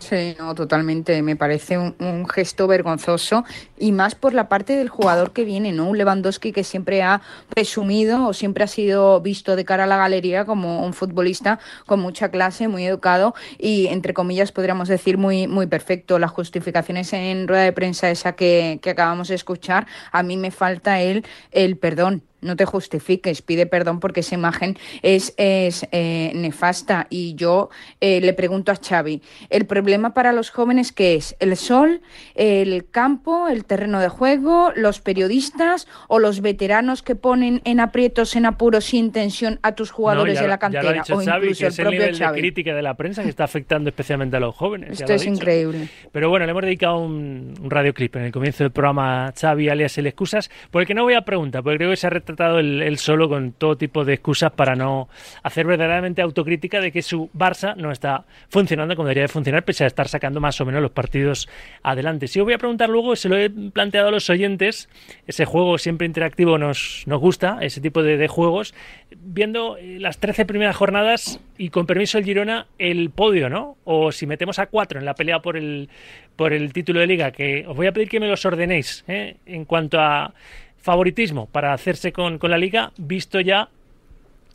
Sí, 0.00 0.34
no, 0.38 0.54
totalmente. 0.54 1.20
Me 1.22 1.36
parece 1.36 1.76
un, 1.78 2.26
gesto 2.28 2.66
vergonzoso 2.66 3.44
y 3.78 3.92
más 3.92 4.14
por 4.14 4.32
la 4.32 4.48
parte 4.48 4.74
del 4.74 4.88
jugador 4.88 5.32
que 5.32 5.44
viene, 5.44 5.72
¿no? 5.72 5.88
Un 5.88 5.98
Lewandowski 5.98 6.52
que 6.52 6.64
siempre 6.64 7.02
ha 7.02 7.20
presumido 7.50 8.26
o 8.26 8.32
siempre 8.32 8.64
ha 8.64 8.66
sido 8.66 9.20
visto 9.20 9.56
de 9.56 9.64
cara 9.64 9.84
a 9.84 9.86
la 9.86 9.98
galería 9.98 10.46
como 10.46 10.84
un 10.84 10.94
futbolista 10.94 11.60
con 11.86 12.00
mucha 12.00 12.30
clase, 12.30 12.66
muy 12.66 12.86
educado 12.86 13.34
y, 13.58 13.88
entre 13.88 14.14
comillas, 14.14 14.52
podríamos 14.52 14.88
decir 14.88 15.18
muy, 15.18 15.46
muy 15.46 15.66
perfecto. 15.66 16.18
Las 16.18 16.30
justificaciones 16.30 17.12
en 17.12 17.46
rueda 17.46 17.62
de 17.62 17.72
prensa 17.72 18.10
esa 18.10 18.32
que, 18.32 18.80
que 18.82 18.90
acabamos 18.90 19.28
de 19.28 19.34
escuchar, 19.34 19.86
a 20.12 20.22
mí 20.22 20.36
me 20.38 20.50
falta 20.50 21.00
el, 21.00 21.26
el 21.52 21.76
perdón 21.76 22.22
no 22.40 22.56
te 22.56 22.64
justifiques, 22.64 23.42
pide 23.42 23.66
perdón 23.66 24.00
porque 24.00 24.20
esa 24.20 24.34
imagen 24.34 24.76
es, 25.02 25.34
es 25.36 25.86
eh, 25.92 26.32
nefasta. 26.34 27.06
Y 27.10 27.34
yo 27.34 27.70
eh, 28.00 28.20
le 28.20 28.32
pregunto 28.32 28.72
a 28.72 28.76
Xavi, 28.76 29.22
¿el 29.50 29.66
problema 29.66 30.14
para 30.14 30.32
los 30.32 30.50
jóvenes 30.50 30.92
qué 30.92 31.14
es? 31.14 31.36
¿El 31.40 31.56
sol, 31.56 32.00
el 32.34 32.88
campo, 32.90 33.48
el 33.48 33.64
terreno 33.64 34.00
de 34.00 34.08
juego, 34.08 34.72
los 34.74 35.00
periodistas 35.00 35.86
o 36.08 36.18
los 36.18 36.40
veteranos 36.40 37.02
que 37.02 37.14
ponen 37.14 37.60
en 37.64 37.80
aprietos, 37.80 38.36
en 38.36 38.46
apuros 38.46 38.84
sin 38.84 39.12
tensión 39.12 39.58
a 39.62 39.74
tus 39.74 39.90
jugadores 39.90 40.40
de 40.40 40.48
la 40.48 40.58
cantera? 40.58 41.02
o 41.10 41.22
incluso 41.22 41.66
el, 41.66 41.74
propio 41.74 42.04
el 42.04 42.18
de 42.18 42.32
crítica 42.32 42.74
de 42.74 42.82
la 42.82 42.94
prensa 42.94 43.22
que 43.22 43.28
está 43.28 43.44
afectando 43.44 43.90
especialmente 43.90 44.36
a 44.36 44.40
los 44.40 44.54
jóvenes. 44.54 45.00
Esto 45.00 45.12
es 45.12 45.26
increíble. 45.26 45.88
Pero 46.12 46.28
bueno, 46.28 46.46
le 46.46 46.50
hemos 46.50 46.62
dedicado 46.62 46.98
un, 46.98 47.54
un 47.60 47.70
radioclip 47.70 48.16
en 48.16 48.22
el 48.24 48.32
comienzo 48.32 48.64
del 48.64 48.72
programa 48.72 49.32
Xavi 49.38 49.68
alias 49.68 49.96
El 49.98 50.06
Excusas, 50.06 50.50
por 50.70 50.82
el 50.82 50.88
que 50.88 50.94
no 50.94 51.02
voy 51.04 51.14
a 51.14 51.22
preguntar, 51.22 51.62
porque 51.62 51.78
creo 51.78 51.90
que 51.90 51.96
se 51.96 52.06
ha 52.06 52.10
tratado 52.30 52.58
él, 52.58 52.98
solo 52.98 53.28
con 53.28 53.52
todo 53.52 53.76
tipo 53.76 54.04
de 54.04 54.14
excusas 54.14 54.52
para 54.52 54.74
no 54.74 55.08
hacer 55.42 55.66
verdaderamente 55.66 56.22
autocrítica 56.22 56.80
de 56.80 56.92
que 56.92 57.02
su 57.02 57.30
Barça 57.36 57.76
no 57.76 57.90
está 57.90 58.24
funcionando 58.48 58.96
como 58.96 59.08
debería 59.08 59.24
de 59.24 59.28
funcionar, 59.28 59.64
pese 59.64 59.84
a 59.84 59.86
estar 59.86 60.08
sacando 60.08 60.40
más 60.40 60.60
o 60.60 60.64
menos 60.64 60.82
los 60.82 60.90
partidos 60.90 61.48
adelante. 61.82 62.28
Si 62.28 62.40
os 62.40 62.44
voy 62.44 62.54
a 62.54 62.58
preguntar 62.58 62.88
luego, 62.88 63.16
se 63.16 63.28
lo 63.28 63.36
he 63.36 63.50
planteado 63.50 64.08
a 64.08 64.10
los 64.10 64.28
oyentes, 64.30 64.88
ese 65.26 65.44
juego 65.44 65.78
siempre 65.78 66.06
interactivo 66.06 66.58
nos, 66.58 67.04
nos 67.06 67.20
gusta, 67.20 67.58
ese 67.60 67.80
tipo 67.80 68.02
de, 68.02 68.28
juegos, 68.28 68.74
viendo 69.18 69.76
eh, 69.76 69.98
las 69.98 70.18
13 70.18 70.44
primeras 70.44 70.76
jornadas 70.76 71.40
y 71.58 71.70
con 71.70 71.86
permiso 71.86 72.18
el 72.18 72.24
Girona, 72.24 72.66
el 72.78 73.10
podio, 73.10 73.48
¿no? 73.48 73.76
O 73.84 74.12
si 74.12 74.26
metemos 74.26 74.58
a 74.58 74.66
cuatro 74.66 74.98
en 74.98 75.04
la 75.04 75.14
pelea 75.14 75.40
por 75.40 75.56
el, 75.56 75.88
por 76.36 76.52
el 76.52 76.72
título 76.72 77.00
de 77.00 77.06
liga, 77.06 77.32
que 77.32 77.66
os 77.66 77.76
voy 77.76 77.86
a 77.86 77.92
pedir 77.92 78.08
que 78.08 78.20
me 78.20 78.28
los 78.28 78.44
ordenéis 78.44 79.04
¿eh? 79.08 79.36
en 79.46 79.64
cuanto 79.64 80.00
a 80.00 80.32
favoritismo 80.80 81.46
para 81.46 81.72
hacerse 81.72 82.12
con, 82.12 82.38
la 82.42 82.58
liga, 82.58 82.92
visto 82.96 83.40
ya 83.40 83.68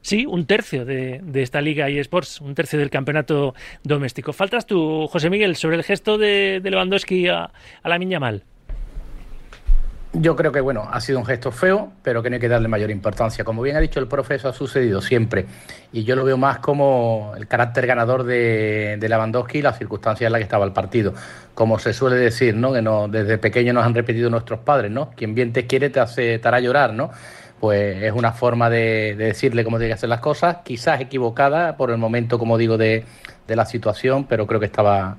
Sí, 0.02 0.28
un 0.28 0.46
tercio 0.46 0.86
de, 0.86 1.20
esta 1.34 1.62
Liga 1.62 1.90
eSports, 1.90 2.40
un 2.40 2.54
tercio 2.54 2.78
del 2.78 2.92
campeonato 2.92 3.56
doméstico. 3.84 4.34
Faltas 4.34 4.68
tú, 4.68 5.08
José 5.08 5.32
Miguel, 5.32 5.56
sobre 5.56 5.78
el 5.78 5.84
gesto 5.84 6.20
de, 6.20 6.62
Lewandowski 6.64 7.28
a, 7.28 7.50
la 7.84 7.98
Miña 7.98 8.20
Mal. 8.20 8.44
Yo 10.18 10.36
creo 10.38 10.54
que, 10.54 10.62
bueno, 10.62 10.88
ha 10.90 11.02
sido 11.02 11.20
un 11.20 11.26
gesto 11.26 11.52
feo, 11.52 11.92
pero 12.02 12.24
que 12.24 12.30
no 12.30 12.36
hay 12.36 12.40
que 12.40 12.48
darle 12.48 12.70
mayor 12.70 12.90
importancia. 12.90 13.44
Como 13.44 13.62
bien 13.62 13.76
ha 13.76 13.82
dicho 13.82 14.00
el 14.00 14.08
profe, 14.08 14.36
eso 14.36 14.48
ha 14.48 14.54
sucedido 14.54 15.02
siempre. 15.02 15.46
Y 15.92 16.06
yo 16.06 16.16
lo 16.16 16.24
veo 16.24 16.38
más 16.38 16.60
como 16.60 17.34
el 17.36 17.48
carácter 17.48 17.86
ganador 17.86 18.24
de, 18.24 18.96
de 18.98 19.10
Lewandowski 19.10 19.58
y 19.58 19.62
las 19.62 19.78
circunstancias 19.78 20.28
en 20.28 20.32
las 20.32 20.40
que 20.40 20.44
estaba 20.44 20.64
el 20.64 20.72
partido. 20.72 21.14
Como 21.54 21.80
se 21.80 21.92
suele 21.94 22.16
decir, 22.16 22.56
¿no? 22.56 22.72
Que 22.72 22.82
no, 22.82 23.10
desde 23.10 23.38
pequeño 23.38 23.74
nos 23.74 23.86
han 23.86 23.94
repetido 23.94 24.30
nuestros 24.30 24.60
padres, 24.60 24.90
¿no? 24.90 25.12
Quien 25.18 25.36
bien 25.36 25.52
te 25.52 25.68
quiere 25.68 25.90
te 25.90 26.00
hace, 26.00 26.40
te 26.40 26.48
hará 26.48 26.62
llorar, 26.62 26.94
¿no? 26.94 27.12
pues 27.60 28.04
es 28.04 28.12
una 28.12 28.34
forma 28.34 28.70
de, 28.70 29.16
decirle 29.18 29.64
cómo 29.64 29.78
tiene 29.78 29.90
que 29.90 29.94
hacer 29.96 30.10
las 30.10 30.20
cosas, 30.20 30.58
quizás 30.64 31.00
equivocada 31.02 31.78
por 31.78 31.90
el 31.90 31.98
momento, 31.98 32.38
como 32.38 32.58
digo, 32.58 32.78
de, 32.78 33.06
de 33.48 33.56
la 33.56 33.66
situación, 33.66 34.26
pero 34.26 34.46
creo 34.46 34.60
que 34.60 34.66
estaba, 34.68 35.18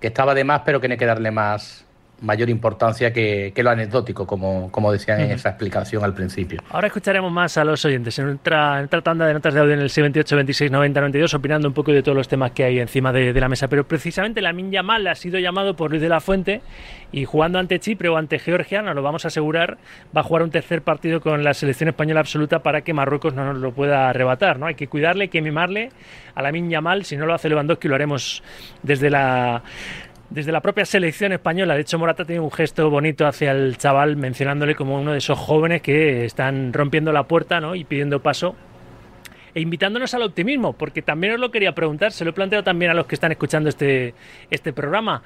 que 0.00 0.08
estaba 0.08 0.34
de 0.34 0.42
más, 0.42 0.62
pero 0.64 0.80
que 0.80 0.88
hay 0.90 0.96
que 0.96 1.06
darle 1.06 1.30
más, 1.30 1.84
mayor 2.20 2.50
importancia 2.50 3.12
que, 3.12 3.52
lo 3.56 3.70
anecdótico, 3.70 4.26
como, 4.26 4.70
como 4.70 4.92
decían 4.92 5.20
en 5.20 5.30
esa 5.32 5.50
explicación 5.50 6.02
al 6.02 6.14
principio. 6.14 6.62
Ahora 6.70 6.86
escucharemos 6.86 7.30
más 7.30 7.56
a 7.58 7.64
los 7.64 7.84
oyentes 7.84 8.18
en 8.18 8.28
otra, 8.30 8.86
tanda 9.02 9.26
de 9.26 9.34
notas 9.34 9.54
de 9.54 9.60
audio 9.60 9.74
en 9.74 9.80
el 9.80 9.90
78 9.90 10.36
26 10.36 10.70
90 10.70 11.00
92, 11.00 11.34
opinando 11.34 11.68
un 11.68 11.74
poco 11.74 11.92
de 11.92 12.02
todos 12.02 12.16
los 12.16 12.28
temas 12.28 12.52
que 12.52 12.64
hay 12.64 12.78
encima 12.78 13.12
de, 13.12 13.32
la 13.32 13.48
mesa. 13.48 13.68
Pero 13.68 13.86
precisamente 13.86 14.40
la 14.40 14.52
Minya 14.52 14.82
Mal 14.82 15.06
ha 15.06 15.14
sido 15.14 15.38
llamado 15.38 15.76
por 15.76 15.90
Luis 15.90 16.02
de 16.02 16.08
la 16.08 16.20
Fuente 16.20 16.62
y 17.12 17.24
jugando 17.24 17.58
ante 17.58 17.78
Chipre 17.78 18.08
o 18.08 18.16
ante 18.16 18.38
Georgia, 18.38 18.82
nos 18.82 18.94
lo 18.94 19.02
vamos 19.02 19.24
a 19.24 19.28
asegurar, 19.28 19.78
va 20.16 20.20
a 20.20 20.24
jugar 20.24 20.42
un 20.42 20.50
tercer 20.50 20.82
partido 20.82 21.20
con 21.20 21.42
la 21.42 21.54
selección 21.54 21.88
española 21.88 22.20
absoluta 22.20 22.60
para 22.62 22.82
que 22.82 22.94
Marruecos 22.94 23.34
no 23.34 23.44
nos 23.44 23.58
lo 23.58 23.72
pueda 23.72 24.08
arrebatar. 24.08 24.58
¿no? 24.58 24.66
Hay 24.66 24.74
que 24.74 24.88
cuidarle, 24.88 25.24
hay 25.24 25.28
que 25.28 25.42
mimarle 25.42 25.90
a 26.34 26.42
la 26.42 26.52
Minya 26.52 26.80
Mal. 26.80 27.04
Si 27.04 27.16
no 27.16 27.26
lo 27.26 27.34
hace 27.34 27.48
Lewandowski, 27.48 27.88
lo 27.88 27.94
haremos 27.94 28.42
desde 28.82 29.10
la 29.10 29.62
desde 30.30 30.52
la 30.52 30.60
propia 30.60 30.84
selección 30.84 31.32
española. 31.32 31.74
De 31.74 31.82
hecho, 31.82 31.98
Morata 31.98 32.24
tiene 32.24 32.40
un 32.40 32.52
gesto 32.52 32.88
bonito 32.88 33.26
hacia 33.26 33.50
el 33.50 33.76
chaval, 33.76 34.16
mencionándole 34.16 34.74
como 34.74 35.00
uno 35.00 35.12
de 35.12 35.18
esos 35.18 35.38
jóvenes 35.38 35.82
que 35.82 36.24
están 36.24 36.72
rompiendo 36.72 37.12
la 37.12 37.24
puerta 37.24 37.60
¿no? 37.60 37.74
y 37.74 37.84
pidiendo 37.84 38.20
paso. 38.20 38.54
E 39.52 39.60
invitándonos 39.60 40.14
al 40.14 40.22
optimismo, 40.22 40.74
porque 40.74 41.02
también 41.02 41.34
os 41.34 41.40
lo 41.40 41.50
quería 41.50 41.74
preguntar, 41.74 42.12
se 42.12 42.24
lo 42.24 42.30
he 42.30 42.32
planteado 42.32 42.62
también 42.62 42.92
a 42.92 42.94
los 42.94 43.06
que 43.06 43.16
están 43.16 43.32
escuchando 43.32 43.68
este, 43.68 44.14
este 44.48 44.72
programa 44.72 45.24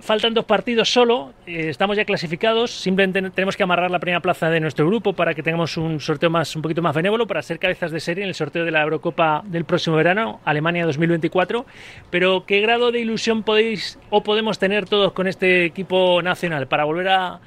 faltan 0.00 0.34
dos 0.34 0.44
partidos 0.44 0.92
solo, 0.92 1.32
eh, 1.46 1.68
estamos 1.68 1.96
ya 1.96 2.04
clasificados, 2.04 2.70
simplemente 2.70 3.30
tenemos 3.30 3.56
que 3.56 3.62
amarrar 3.62 3.90
la 3.90 3.98
primera 3.98 4.20
plaza 4.20 4.48
de 4.50 4.60
nuestro 4.60 4.86
grupo 4.86 5.12
para 5.12 5.34
que 5.34 5.42
tengamos 5.42 5.76
un 5.76 6.00
sorteo 6.00 6.30
más 6.30 6.54
un 6.54 6.62
poquito 6.62 6.82
más 6.82 6.94
benévolo 6.94 7.26
para 7.26 7.42
ser 7.42 7.58
cabezas 7.58 7.90
de 7.90 8.00
serie 8.00 8.22
en 8.22 8.28
el 8.28 8.34
sorteo 8.34 8.64
de 8.64 8.70
la 8.70 8.82
Eurocopa 8.82 9.42
del 9.46 9.64
próximo 9.64 9.96
verano, 9.96 10.40
Alemania 10.44 10.86
2024. 10.86 11.66
Pero 12.10 12.44
¿qué 12.46 12.60
grado 12.60 12.92
de 12.92 13.00
ilusión 13.00 13.42
podéis 13.42 13.98
o 14.10 14.22
podemos 14.22 14.58
tener 14.58 14.86
todos 14.86 15.12
con 15.12 15.26
este 15.26 15.64
equipo 15.64 16.22
nacional 16.22 16.68
para 16.68 16.84
volver 16.84 17.08
a 17.08 17.40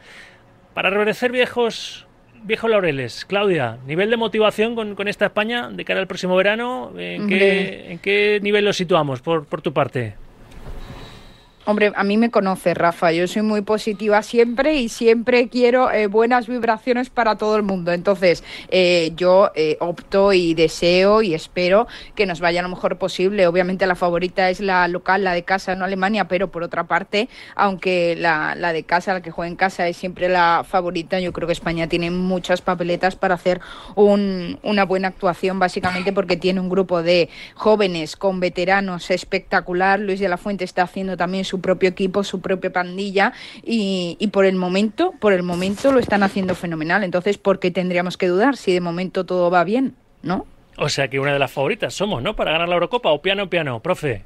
para 0.73 0.89
reverdecer 0.89 1.31
viejos 1.31 2.07
viejos 2.43 2.69
laureles? 2.69 3.25
Claudia, 3.25 3.77
nivel 3.85 4.09
de 4.09 4.17
motivación 4.17 4.75
con, 4.75 5.07
esta 5.07 5.25
España 5.25 5.69
de 5.69 5.85
cara 5.85 5.99
al 5.99 6.07
próximo 6.07 6.35
verano, 6.35 6.91
¿en, 6.97 7.27
qué, 7.27 7.91
¿en 7.91 7.99
qué 7.99 8.39
nivel 8.41 8.65
lo 8.65 8.73
situamos 8.73 9.21
por, 9.21 9.45
por 9.45 9.61
tu 9.61 9.73
parte? 9.73 10.15
Hombre, 11.63 11.91
a 11.95 12.03
mí 12.03 12.17
me 12.17 12.31
conoce 12.31 12.73
Rafa, 12.73 13.11
yo 13.11 13.27
soy 13.27 13.43
muy 13.43 13.61
positiva 13.61 14.23
siempre 14.23 14.77
y 14.77 14.89
siempre 14.89 15.47
quiero 15.47 15.91
eh, 15.91 16.07
buenas 16.07 16.47
vibraciones 16.47 17.11
para 17.11 17.35
todo 17.35 17.55
el 17.55 17.61
mundo. 17.61 17.91
Entonces, 17.91 18.43
eh, 18.69 19.11
yo 19.15 19.51
eh, 19.53 19.77
opto 19.79 20.33
y 20.33 20.55
deseo 20.55 21.21
y 21.21 21.35
espero 21.35 21.87
que 22.15 22.25
nos 22.25 22.39
vaya 22.39 22.63
lo 22.63 22.69
mejor 22.69 22.97
posible. 22.97 23.45
Obviamente 23.45 23.85
la 23.85 23.93
favorita 23.93 24.49
es 24.49 24.59
la 24.59 24.87
local, 24.87 25.23
la 25.23 25.33
de 25.33 25.43
casa, 25.43 25.75
no 25.75 25.85
Alemania, 25.85 26.27
pero 26.27 26.49
por 26.49 26.63
otra 26.63 26.85
parte, 26.85 27.29
aunque 27.53 28.15
la, 28.17 28.55
la 28.55 28.73
de 28.73 28.81
casa, 28.81 29.13
la 29.13 29.21
que 29.21 29.29
juega 29.29 29.47
en 29.47 29.55
casa 29.55 29.87
es 29.87 29.97
siempre 29.97 30.29
la 30.29 30.65
favorita, 30.67 31.19
yo 31.19 31.31
creo 31.31 31.45
que 31.45 31.53
España 31.53 31.85
tiene 31.85 32.09
muchas 32.09 32.63
papeletas 32.63 33.15
para 33.15 33.35
hacer 33.35 33.61
un, 33.93 34.57
una 34.63 34.83
buena 34.83 35.09
actuación, 35.09 35.59
básicamente 35.59 36.11
porque 36.11 36.37
tiene 36.37 36.59
un 36.59 36.69
grupo 36.69 37.03
de 37.03 37.29
jóvenes 37.53 38.15
con 38.15 38.39
veteranos 38.39 39.11
espectacular. 39.11 39.99
Luis 39.99 40.19
de 40.19 40.27
la 40.27 40.37
Fuente 40.37 40.63
está 40.63 40.81
haciendo 40.81 41.15
también 41.15 41.45
su 41.51 41.59
propio 41.59 41.89
equipo, 41.89 42.23
su 42.23 42.39
propia 42.39 42.71
pandilla 42.71 43.33
y, 43.61 44.15
por 44.31 44.45
el 44.45 44.55
momento, 44.55 45.13
por 45.19 45.33
el 45.33 45.43
momento 45.43 45.91
lo 45.91 45.99
están 45.99 46.23
haciendo 46.23 46.55
fenomenal. 46.55 47.03
Entonces, 47.03 47.37
¿por 47.37 47.59
qué 47.59 47.71
tendríamos 47.71 48.17
que 48.17 48.27
dudar 48.27 48.55
si 48.55 48.73
de 48.73 48.79
momento 48.79 49.25
todo 49.25 49.51
va 49.51 49.65
bien, 49.65 49.95
no? 50.23 50.45
O 50.77 50.87
sea 50.87 51.09
que 51.09 51.19
una 51.19 51.33
de 51.33 51.39
las 51.39 51.51
favoritas 51.51 51.93
somos, 51.93 52.23
¿no? 52.23 52.37
Para 52.37 52.53
ganar 52.53 52.69
la 52.69 52.75
Eurocopa 52.75 53.11
o 53.11 53.21
piano 53.21 53.49
piano, 53.49 53.81
profe. 53.81 54.23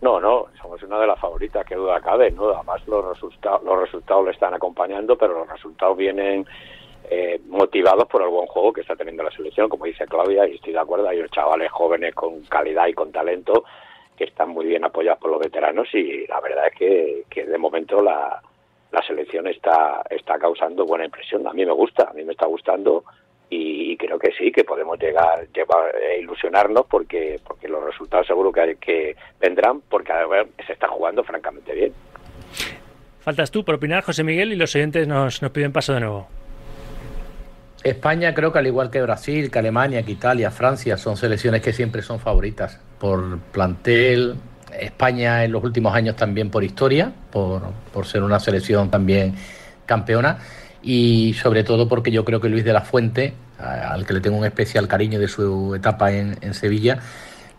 No, 0.00 0.18
no, 0.18 0.46
somos 0.60 0.82
una 0.82 0.98
de 0.98 1.06
las 1.06 1.20
favoritas, 1.20 1.64
que 1.64 1.76
duda 1.76 2.00
cabe, 2.00 2.32
¿no? 2.32 2.50
Además 2.50 2.82
los 2.88 3.04
resultados, 3.04 3.62
los 3.62 3.80
resultados 3.82 4.24
le 4.24 4.32
están 4.32 4.52
acompañando, 4.52 5.16
pero 5.16 5.38
los 5.38 5.48
resultados 5.48 5.96
vienen 5.96 6.44
eh, 7.08 7.40
motivados 7.46 8.08
por 8.08 8.22
el 8.22 8.30
buen 8.30 8.48
juego 8.48 8.72
que 8.72 8.80
está 8.80 8.96
teniendo 8.96 9.22
la 9.22 9.30
selección, 9.30 9.68
como 9.68 9.84
dice 9.84 10.06
Claudia, 10.06 10.48
y 10.48 10.56
estoy 10.56 10.72
de 10.72 10.80
acuerdo, 10.80 11.08
hay 11.08 11.22
chavales 11.30 11.70
jóvenes 11.70 12.16
con 12.16 12.40
calidad 12.46 12.88
y 12.88 12.94
con 12.94 13.12
talento 13.12 13.62
que 14.22 14.28
están 14.28 14.50
muy 14.50 14.66
bien 14.66 14.84
apoyados 14.84 15.18
por 15.18 15.32
los 15.32 15.40
veteranos 15.40 15.88
y 15.92 16.24
la 16.28 16.40
verdad 16.40 16.68
es 16.68 17.24
que, 17.28 17.44
de 17.44 17.58
momento 17.58 18.00
la, 18.00 18.40
la 18.92 19.02
selección 19.02 19.48
está, 19.48 20.04
está 20.08 20.38
causando 20.38 20.86
buena 20.86 21.04
impresión. 21.04 21.44
A 21.48 21.52
mí 21.52 21.66
me 21.66 21.72
gusta, 21.72 22.08
a 22.08 22.12
mí 22.12 22.22
me 22.22 22.30
está 22.30 22.46
gustando 22.46 23.02
y 23.50 23.96
creo 23.96 24.20
que 24.20 24.30
sí, 24.38 24.52
que 24.52 24.62
podemos 24.62 24.96
llegar, 24.98 25.48
llevar, 25.52 25.94
a 25.96 26.14
ilusionarnos 26.14 26.86
porque, 26.86 27.40
porque 27.44 27.66
los 27.66 27.84
resultados 27.84 28.28
seguro 28.28 28.52
que, 28.52 28.76
que 28.76 29.16
vendrán 29.40 29.80
porque 29.90 30.12
se 30.66 30.72
está 30.72 30.86
jugando 30.86 31.24
francamente 31.24 31.74
bien. 31.74 31.92
Faltas 33.18 33.50
tú 33.50 33.64
por 33.64 33.74
opinar, 33.74 34.04
José 34.04 34.22
Miguel, 34.22 34.52
y 34.52 34.56
los 34.56 34.74
oyentes 34.76 35.08
nos, 35.08 35.42
nos 35.42 35.50
piden 35.50 35.72
paso 35.72 35.94
de 35.94 36.00
nuevo. 36.00 36.28
España 37.84 38.32
creo 38.34 38.52
que 38.52 38.58
al 38.58 38.66
igual 38.66 38.90
que 38.90 39.02
Brasil, 39.02 39.50
que 39.50 39.58
Alemania, 39.58 40.02
que 40.02 40.12
Italia, 40.12 40.50
Francia, 40.50 40.96
son 40.96 41.16
selecciones 41.16 41.62
que 41.62 41.72
siempre 41.72 42.02
son 42.02 42.20
favoritas 42.20 42.78
por 42.98 43.38
plantel. 43.52 44.36
España 44.78 45.44
en 45.44 45.52
los 45.52 45.62
últimos 45.62 45.94
años 45.94 46.16
también 46.16 46.50
por 46.50 46.64
historia, 46.64 47.12
por, 47.30 47.62
por 47.92 48.06
ser 48.06 48.22
una 48.22 48.40
selección 48.40 48.90
también 48.90 49.34
campeona 49.84 50.38
y 50.82 51.34
sobre 51.34 51.64
todo 51.64 51.88
porque 51.88 52.10
yo 52.10 52.24
creo 52.24 52.40
que 52.40 52.48
Luis 52.48 52.64
de 52.64 52.72
la 52.72 52.80
Fuente, 52.80 53.34
al 53.58 54.06
que 54.06 54.14
le 54.14 54.20
tengo 54.20 54.36
un 54.38 54.44
especial 54.44 54.88
cariño 54.88 55.18
de 55.18 55.28
su 55.28 55.74
etapa 55.74 56.12
en, 56.12 56.38
en 56.40 56.54
Sevilla, 56.54 56.98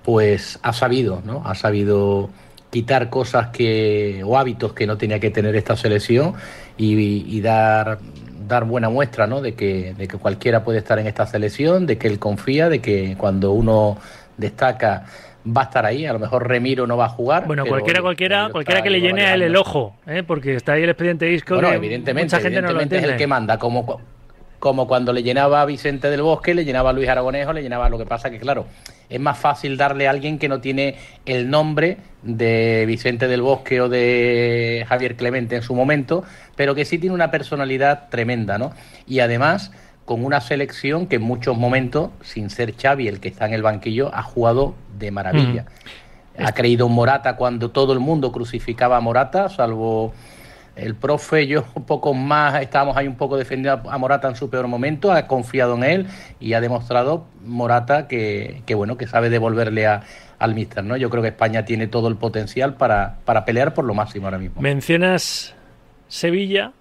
pues 0.03 0.59
ha 0.63 0.73
sabido, 0.73 1.21
¿no? 1.25 1.43
Ha 1.45 1.55
sabido 1.55 2.29
quitar 2.69 3.09
cosas 3.09 3.49
que 3.49 4.23
o 4.25 4.37
hábitos 4.37 4.73
que 4.73 4.87
no 4.87 4.97
tenía 4.97 5.19
que 5.19 5.29
tener 5.29 5.55
esta 5.55 5.77
selección 5.77 6.33
y, 6.77 6.95
y 7.27 7.41
dar 7.41 7.99
dar 8.47 8.65
buena 8.65 8.89
muestra 8.89 9.27
¿no? 9.27 9.41
de, 9.41 9.55
que, 9.55 9.93
de 9.97 10.07
que 10.07 10.17
cualquiera 10.17 10.63
puede 10.63 10.79
estar 10.79 10.99
en 10.99 11.07
esta 11.07 11.25
selección, 11.25 11.85
de 11.85 11.97
que 11.97 12.07
él 12.07 12.19
confía, 12.19 12.69
de 12.69 12.79
que 12.79 13.15
cuando 13.17 13.51
uno 13.51 13.97
destaca 14.37 15.05
va 15.45 15.61
a 15.61 15.63
estar 15.65 15.85
ahí. 15.85 16.05
A 16.05 16.13
lo 16.13 16.19
mejor 16.19 16.47
Remiro 16.47 16.87
no 16.87 16.97
va 16.97 17.05
a 17.05 17.09
jugar. 17.09 17.45
Bueno, 17.47 17.65
cualquiera, 17.65 18.01
cualquiera, 18.01 18.49
cualquiera 18.51 18.81
que 18.81 18.89
le 18.89 19.01
llene 19.01 19.25
a 19.25 19.33
él 19.33 19.43
el 19.43 19.55
ojo, 19.55 19.95
¿eh? 20.07 20.23
porque 20.25 20.55
está 20.55 20.73
ahí 20.73 20.83
el 20.83 20.89
expediente 20.89 21.25
disco. 21.25 21.55
Bueno, 21.55 21.71
evidentemente, 21.71 22.35
mucha 22.35 22.41
gente 22.41 22.61
no 22.61 22.71
lo 22.71 22.81
es 22.81 22.91
el 22.91 23.17
que 23.17 23.27
manda, 23.27 23.57
como, 23.57 23.99
como 24.63 24.87
cuando 24.87 25.11
le 25.11 25.23
llenaba 25.23 25.61
a 25.61 25.65
Vicente 25.65 26.09
del 26.09 26.21
Bosque, 26.21 26.53
le 26.53 26.63
llenaba 26.63 26.91
a 26.91 26.93
Luis 26.93 27.09
Aragonejo, 27.09 27.51
le 27.51 27.61
llenaba 27.61 27.89
lo 27.89 27.97
que 27.97 28.05
pasa 28.05 28.29
que, 28.29 28.39
claro, 28.39 28.65
es 29.09 29.19
más 29.19 29.37
fácil 29.37 29.75
darle 29.75 30.07
a 30.07 30.11
alguien 30.11 30.39
que 30.39 30.47
no 30.47 30.61
tiene 30.61 30.95
el 31.25 31.49
nombre 31.49 31.97
de 32.21 32.85
Vicente 32.87 33.27
del 33.27 33.41
Bosque 33.41 33.81
o 33.81 33.89
de 33.89 34.85
Javier 34.87 35.17
Clemente 35.17 35.57
en 35.57 35.63
su 35.63 35.75
momento, 35.75 36.23
pero 36.55 36.75
que 36.75 36.85
sí 36.85 36.97
tiene 36.97 37.13
una 37.13 37.29
personalidad 37.29 38.07
tremenda, 38.07 38.57
¿no? 38.57 38.71
Y 39.05 39.19
además 39.19 39.73
con 40.05 40.23
una 40.23 40.39
selección 40.39 41.07
que 41.07 41.17
en 41.17 41.23
muchos 41.23 41.57
momentos, 41.57 42.11
sin 42.21 42.49
ser 42.49 42.73
Xavi 42.73 43.09
el 43.09 43.19
que 43.19 43.27
está 43.27 43.45
en 43.45 43.53
el 43.53 43.63
banquillo, 43.63 44.15
ha 44.15 44.23
jugado 44.23 44.75
de 44.97 45.11
maravilla. 45.11 45.65
Ha 46.39 46.53
creído 46.53 46.87
en 46.87 46.93
Morata 46.93 47.35
cuando 47.35 47.71
todo 47.71 47.91
el 47.91 47.99
mundo 47.99 48.31
crucificaba 48.31 48.95
a 48.95 49.01
Morata, 49.01 49.49
salvo 49.49 50.13
el 50.75 50.95
profe, 50.95 51.47
yo 51.47 51.65
un 51.75 51.85
poco 51.85 52.13
más, 52.13 52.61
estábamos 52.61 52.97
ahí 52.97 53.07
un 53.07 53.15
poco 53.15 53.37
defendiendo 53.37 53.89
a 53.89 53.97
Morata 53.97 54.27
en 54.27 54.35
su 54.35 54.49
peor 54.49 54.67
momento, 54.67 55.11
ha 55.11 55.27
confiado 55.27 55.75
en 55.75 55.83
él 55.83 56.07
y 56.39 56.53
ha 56.53 56.61
demostrado 56.61 57.25
Morata 57.45 58.07
que, 58.07 58.63
bueno, 58.75 58.97
que 58.97 59.07
sabe 59.07 59.29
devolverle 59.29 59.87
a, 59.87 60.01
al 60.39 60.55
míster, 60.55 60.83
¿no? 60.83 60.97
Yo 60.97 61.09
creo 61.09 61.21
que 61.21 61.29
España 61.29 61.65
tiene 61.65 61.87
todo 61.87 62.07
el 62.07 62.15
potencial 62.15 62.75
para, 62.75 63.17
para 63.25 63.45
pelear 63.45 63.73
por 63.73 63.85
lo 63.85 63.93
máximo 63.93 64.27
ahora 64.27 64.39
mismo. 64.39 64.61
Mencionas 64.61 65.55
Sevilla 66.07 66.71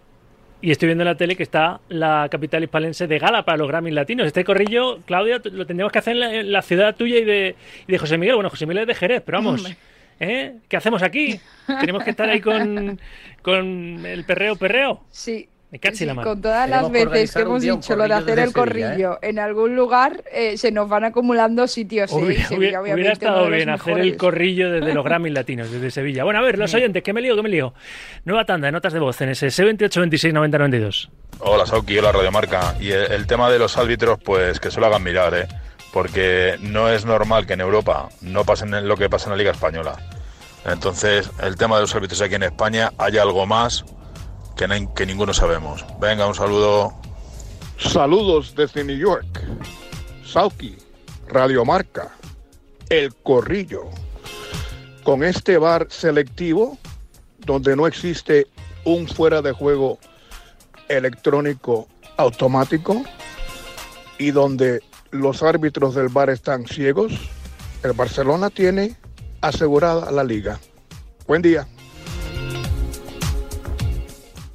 y 0.60 0.70
estoy 0.70 0.86
viendo 0.86 1.02
en 1.02 1.08
la 1.08 1.16
tele 1.16 1.34
que 1.34 1.42
está 1.42 1.80
la 1.88 2.28
capital 2.30 2.62
hispalense 2.62 3.08
de 3.08 3.18
gala 3.18 3.44
para 3.44 3.58
los 3.58 3.66
Grammys 3.66 3.94
latinos. 3.94 4.26
Este 4.28 4.44
corrillo, 4.44 5.00
Claudia, 5.04 5.40
lo 5.42 5.66
tendríamos 5.66 5.92
que 5.92 5.98
hacer 5.98 6.16
en 6.16 6.52
la, 6.52 6.62
ciudad 6.62 6.94
tuya 6.94 7.18
y 7.18 7.24
de, 7.24 7.56
y 7.88 7.92
de 7.92 7.98
José 7.98 8.16
Miguel. 8.16 8.36
Bueno, 8.36 8.48
José 8.48 8.66
Miguel 8.66 8.82
es 8.82 8.86
de 8.88 8.94
Jerez, 8.94 9.22
pero 9.26 9.38
vamos... 9.38 9.66
¿Eh? 10.20 10.56
¿Qué 10.68 10.76
hacemos 10.76 11.02
aquí? 11.02 11.40
¿Tenemos 11.80 12.04
que 12.04 12.10
estar 12.10 12.28
ahí 12.28 12.40
con, 12.40 13.00
con 13.42 14.04
el 14.06 14.24
perreo, 14.24 14.56
perreo? 14.56 15.02
Sí, 15.10 15.48
Me 15.70 15.78
cachi 15.78 16.04
la 16.04 16.14
mano. 16.14 16.28
Con 16.28 16.40
todas 16.42 16.68
las 16.68 16.84
que 16.90 17.06
veces 17.06 17.34
que 17.34 17.42
hemos 17.42 17.62
dicho 17.62 17.96
lo 17.96 18.06
de 18.06 18.14
hacer 18.14 18.38
el 18.38 18.50
Sevilla, 18.50 18.52
corrillo 18.52 19.18
en 19.22 19.38
algún 19.38 19.74
lugar, 19.74 20.22
eh, 20.32 20.56
se 20.58 20.70
nos 20.70 20.88
van 20.88 21.04
acumulando 21.04 21.66
sitios. 21.66 22.12
¿eh? 22.12 22.14
Hubiera, 22.14 22.44
Sevilla, 22.44 22.58
hubiera- 22.58 22.80
obviamente, 22.80 22.94
hubiera 23.00 23.12
estado 23.14 23.48
bien 23.50 23.70
hacer 23.70 23.98
el 23.98 24.16
corrillo 24.16 24.70
desde 24.70 24.94
los 24.94 25.04
Grammys 25.04 25.32
latinos, 25.32 25.70
desde 25.72 25.90
Sevilla. 25.90 26.24
Bueno, 26.24 26.38
a 26.40 26.42
ver, 26.42 26.58
los 26.58 26.72
oyentes, 26.74 27.02
¿qué 27.02 27.12
me 27.12 27.20
lío? 27.20 27.34
¿Qué 27.34 27.42
me 27.42 27.48
lío? 27.48 27.74
Nueva 28.24 28.44
tanda 28.44 28.66
de 28.66 28.72
notas 28.72 28.92
de 28.92 28.98
voz 29.00 29.20
en 29.22 29.30
ese 29.30 29.50
78 29.50 30.00
26 30.00 30.34
90 30.34 30.58
92. 30.58 31.10
Hola 31.40 31.66
Sauki, 31.66 31.98
hola 31.98 32.12
Radiomarca. 32.12 32.74
Y 32.78 32.90
el, 32.92 33.10
el 33.10 33.26
tema 33.26 33.50
de 33.50 33.58
los 33.58 33.76
árbitros, 33.78 34.18
pues 34.22 34.60
que 34.60 34.70
se 34.70 34.78
lo 34.78 34.86
hagan 34.86 35.02
mirar, 35.02 35.34
¿eh? 35.34 35.46
Porque 35.92 36.56
no 36.60 36.88
es 36.88 37.04
normal 37.04 37.46
que 37.46 37.52
en 37.52 37.60
Europa 37.60 38.08
no 38.20 38.44
pasen 38.44 38.88
lo 38.88 38.96
que 38.96 39.10
pasa 39.10 39.26
en 39.26 39.32
la 39.32 39.36
Liga 39.36 39.50
Española. 39.50 39.96
Entonces, 40.64 41.28
el 41.42 41.56
tema 41.56 41.76
de 41.76 41.82
los 41.82 41.94
árbitros 41.94 42.20
aquí 42.22 42.34
en 42.34 42.44
España, 42.44 42.92
hay 42.98 43.18
algo 43.18 43.46
más 43.46 43.84
que, 44.56 44.88
que 44.94 45.06
ninguno 45.06 45.34
sabemos. 45.34 45.84
Venga, 46.00 46.26
un 46.26 46.34
saludo. 46.34 46.94
Saludos 47.78 48.54
desde 48.56 48.84
New 48.84 48.96
York. 48.96 49.26
Sauki, 50.24 50.76
Radiomarca, 51.28 52.12
El 52.88 53.14
Corrillo. 53.16 53.90
Con 55.02 55.24
este 55.24 55.58
bar 55.58 55.88
selectivo, 55.90 56.78
donde 57.38 57.74
no 57.74 57.86
existe 57.86 58.46
un 58.84 59.08
fuera 59.08 59.42
de 59.42 59.52
juego 59.52 59.98
electrónico 60.88 61.88
automático 62.16 63.02
y 64.18 64.30
donde 64.30 64.82
los 65.12 65.42
árbitros 65.42 65.94
del 65.94 66.08
bar 66.08 66.30
están 66.30 66.66
ciegos, 66.66 67.12
el 67.84 67.92
Barcelona 67.92 68.50
tiene 68.50 68.96
asegurada 69.40 70.10
la 70.10 70.24
liga. 70.24 70.58
Buen 71.26 71.42
día. 71.42 71.68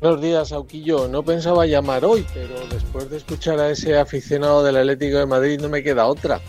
Buenos 0.02 0.22
días, 0.22 0.52
Auquillo. 0.52 1.08
No 1.08 1.24
pensaba 1.24 1.66
llamar 1.66 2.06
hoy, 2.06 2.26
pero 2.34 2.68
después 2.68 3.10
de 3.10 3.18
escuchar 3.18 3.60
a 3.60 3.70
ese 3.70 3.98
aficionado 3.98 4.64
del 4.64 4.78
Atlético 4.78 5.18
de 5.18 5.26
Madrid 5.26 5.60
no 5.60 5.70
me 5.70 5.82
queda 5.82 6.06
otra. 6.06 6.40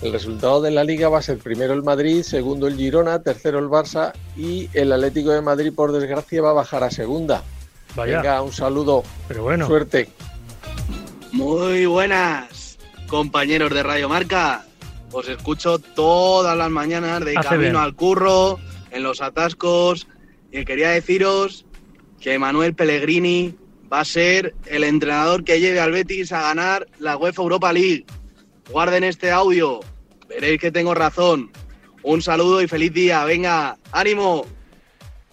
El 0.00 0.12
resultado 0.12 0.60
de 0.60 0.70
la 0.70 0.84
liga 0.84 1.08
va 1.08 1.18
a 1.18 1.22
ser 1.22 1.38
primero 1.38 1.72
el 1.72 1.82
Madrid, 1.82 2.22
segundo 2.22 2.66
el 2.66 2.76
Girona, 2.76 3.22
tercero 3.22 3.58
el 3.58 3.66
Barça 3.66 4.12
y 4.36 4.68
el 4.72 4.92
Atlético 4.92 5.30
de 5.30 5.40
Madrid, 5.40 5.72
por 5.74 5.92
desgracia, 5.92 6.42
va 6.42 6.50
a 6.50 6.54
bajar 6.54 6.82
a 6.82 6.90
segunda. 6.90 7.42
Vaya. 7.94 8.18
Venga, 8.18 8.42
un 8.42 8.52
saludo. 8.52 9.02
Pero 9.28 9.44
bueno. 9.44 9.66
Suerte. 9.66 10.08
Muy 11.32 11.86
buenas, 11.86 12.63
compañeros 13.14 13.72
de 13.72 13.84
Radio 13.84 14.08
Marca. 14.08 14.64
Os 15.12 15.28
escucho 15.28 15.78
todas 15.78 16.58
las 16.58 16.68
mañanas 16.68 17.24
de 17.24 17.36
Hace 17.36 17.50
camino 17.50 17.60
bien. 17.60 17.76
al 17.76 17.94
curro, 17.94 18.58
en 18.90 19.04
los 19.04 19.22
atascos. 19.22 20.08
Y 20.50 20.64
quería 20.64 20.90
deciros 20.90 21.64
que 22.20 22.40
Manuel 22.40 22.74
Pellegrini 22.74 23.54
va 23.90 24.00
a 24.00 24.04
ser 24.04 24.56
el 24.66 24.82
entrenador 24.82 25.44
que 25.44 25.60
lleve 25.60 25.78
al 25.78 25.92
Betis 25.92 26.32
a 26.32 26.42
ganar 26.42 26.88
la 26.98 27.16
UEFA 27.16 27.42
Europa 27.42 27.72
League. 27.72 28.04
Guarden 28.68 29.04
este 29.04 29.30
audio, 29.30 29.78
veréis 30.28 30.60
que 30.60 30.72
tengo 30.72 30.92
razón. 30.92 31.52
Un 32.02 32.20
saludo 32.20 32.62
y 32.62 32.66
feliz 32.66 32.92
día. 32.92 33.24
Venga, 33.24 33.78
ánimo. 33.92 34.44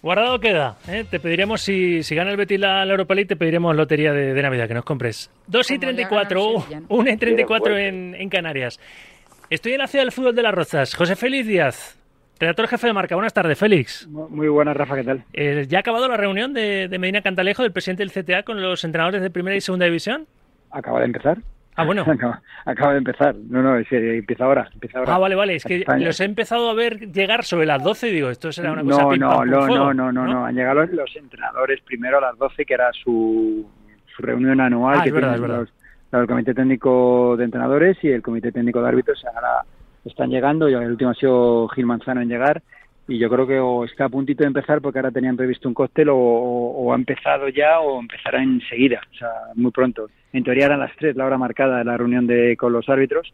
Guardado 0.02 0.40
queda. 0.40 0.76
¿eh? 0.88 1.04
Te 1.08 1.20
pediremos, 1.20 1.60
si, 1.60 2.02
si 2.02 2.16
gana 2.16 2.32
el 2.32 2.36
Betis 2.36 2.58
la, 2.58 2.84
la 2.84 2.90
Europa 2.90 3.14
League, 3.14 3.28
te 3.28 3.36
pediremos 3.36 3.74
lotería 3.76 4.12
de, 4.12 4.34
de 4.34 4.42
Navidad, 4.42 4.66
que 4.66 4.74
nos 4.74 4.84
compres. 4.84 5.30
2 5.46 5.70
y 5.70 5.78
Como 5.78 5.92
ya 5.92 5.96
34, 5.96 6.40
ganó 6.40 6.50
el 6.50 6.56
uh, 6.56 6.60
Sevilla. 6.60 6.86
1 6.88 7.10
y 7.10 7.16
34 7.16 7.74
Bien 7.74 8.14
en, 8.14 8.14
en 8.20 8.28
Canarias. 8.28 8.80
Estoy 9.48 9.72
en 9.72 9.78
la 9.78 9.86
ciudad 9.86 10.04
del 10.04 10.12
fútbol 10.12 10.34
de 10.34 10.42
las 10.42 10.52
Rozas. 10.52 10.94
José 10.96 11.14
Félix 11.14 11.46
Díaz, 11.46 11.98
redactor 12.40 12.66
jefe 12.66 12.88
de 12.88 12.92
marca. 12.92 13.14
Buenas 13.14 13.32
tardes, 13.32 13.56
Félix. 13.56 14.08
Muy 14.08 14.48
buenas, 14.48 14.76
Rafa, 14.76 14.96
¿qué 14.96 15.04
tal? 15.04 15.24
Eh, 15.34 15.66
¿Ya 15.68 15.78
ha 15.78 15.80
acabado 15.80 16.08
la 16.08 16.16
reunión 16.16 16.52
de, 16.52 16.88
de 16.88 16.98
Medina 16.98 17.22
Cantalejo, 17.22 17.62
del 17.62 17.70
presidente 17.70 18.04
del 18.04 18.10
CTA, 18.10 18.42
con 18.42 18.60
los 18.60 18.82
entrenadores 18.82 19.22
de 19.22 19.30
primera 19.30 19.56
y 19.56 19.60
segunda 19.60 19.86
división? 19.86 20.26
Acaba 20.72 20.98
de 20.98 21.06
empezar. 21.06 21.38
Ah, 21.74 21.84
bueno. 21.84 22.02
Acaba, 22.06 22.42
acaba 22.66 22.92
de 22.92 22.98
empezar. 22.98 23.34
No, 23.48 23.62
no, 23.62 23.76
es 23.76 23.86
empieza 23.90 24.44
ahora. 24.44 24.68
Empieza 24.74 24.98
ahora. 24.98 25.14
Ah, 25.14 25.18
vale, 25.18 25.34
vale. 25.34 25.54
Es 25.56 25.64
que 25.64 25.76
España. 25.78 26.06
los 26.06 26.20
he 26.20 26.24
empezado 26.24 26.68
a 26.68 26.74
ver 26.74 27.10
llegar 27.12 27.44
sobre 27.44 27.66
las 27.66 27.82
12 27.82 28.08
y 28.08 28.12
digo, 28.12 28.28
esto 28.30 28.52
será 28.52 28.72
una 28.72 28.82
cosa 28.82 29.02
no, 29.02 29.08
pim, 29.10 29.20
no, 29.20 29.30
pam, 29.30 29.50
no, 29.50 29.60
fuego, 29.66 29.76
no, 29.94 29.94
no, 29.94 30.12
no, 30.12 30.26
no. 30.32 30.44
Han 30.46 30.54
llegado 30.54 30.80
los, 30.82 30.90
los 30.92 31.16
entrenadores 31.16 31.80
primero 31.82 32.18
a 32.18 32.20
las 32.20 32.38
12, 32.38 32.64
que 32.66 32.74
era 32.74 32.90
su, 32.92 33.66
su 34.14 34.22
reunión 34.22 34.60
anual 34.60 34.98
Ah, 34.98 35.02
que 35.02 35.08
es 35.08 35.14
verdad, 35.14 35.34
es 35.36 35.40
verdad. 35.40 35.58
los, 35.60 35.72
los 36.12 36.26
comité 36.28 36.52
técnico 36.54 37.36
de 37.38 37.44
entrenadores 37.44 37.96
y 38.02 38.08
el 38.08 38.20
comité 38.22 38.52
técnico 38.52 38.82
de 38.82 38.88
árbitros. 38.88 39.24
Ahora 39.34 39.64
están 40.04 40.28
llegando. 40.30 40.68
y 40.68 40.74
El 40.74 40.90
último 40.90 41.10
ha 41.10 41.14
sido 41.14 41.68
Gil 41.68 41.86
Manzano 41.86 42.20
en 42.20 42.28
llegar. 42.28 42.62
Y 43.08 43.18
yo 43.18 43.28
creo 43.28 43.46
que 43.46 43.58
o 43.58 43.84
está 43.84 44.04
a 44.04 44.08
puntito 44.08 44.44
de 44.44 44.48
empezar 44.48 44.80
porque 44.80 44.98
ahora 44.98 45.10
tenían 45.10 45.36
previsto 45.36 45.68
un 45.68 45.74
cóctel 45.74 46.08
o, 46.10 46.16
o 46.16 46.92
ha 46.92 46.96
empezado 46.96 47.48
ya 47.48 47.80
o 47.80 48.00
empezará 48.00 48.42
enseguida, 48.42 49.00
o 49.10 49.14
sea, 49.14 49.28
muy 49.54 49.72
pronto. 49.72 50.08
En 50.32 50.44
teoría 50.44 50.66
eran 50.66 50.80
las 50.80 50.94
3 50.96 51.16
la 51.16 51.26
hora 51.26 51.36
marcada 51.36 51.78
de 51.78 51.84
la 51.84 51.96
reunión 51.96 52.26
de, 52.26 52.56
con 52.56 52.72
los 52.72 52.88
árbitros, 52.88 53.32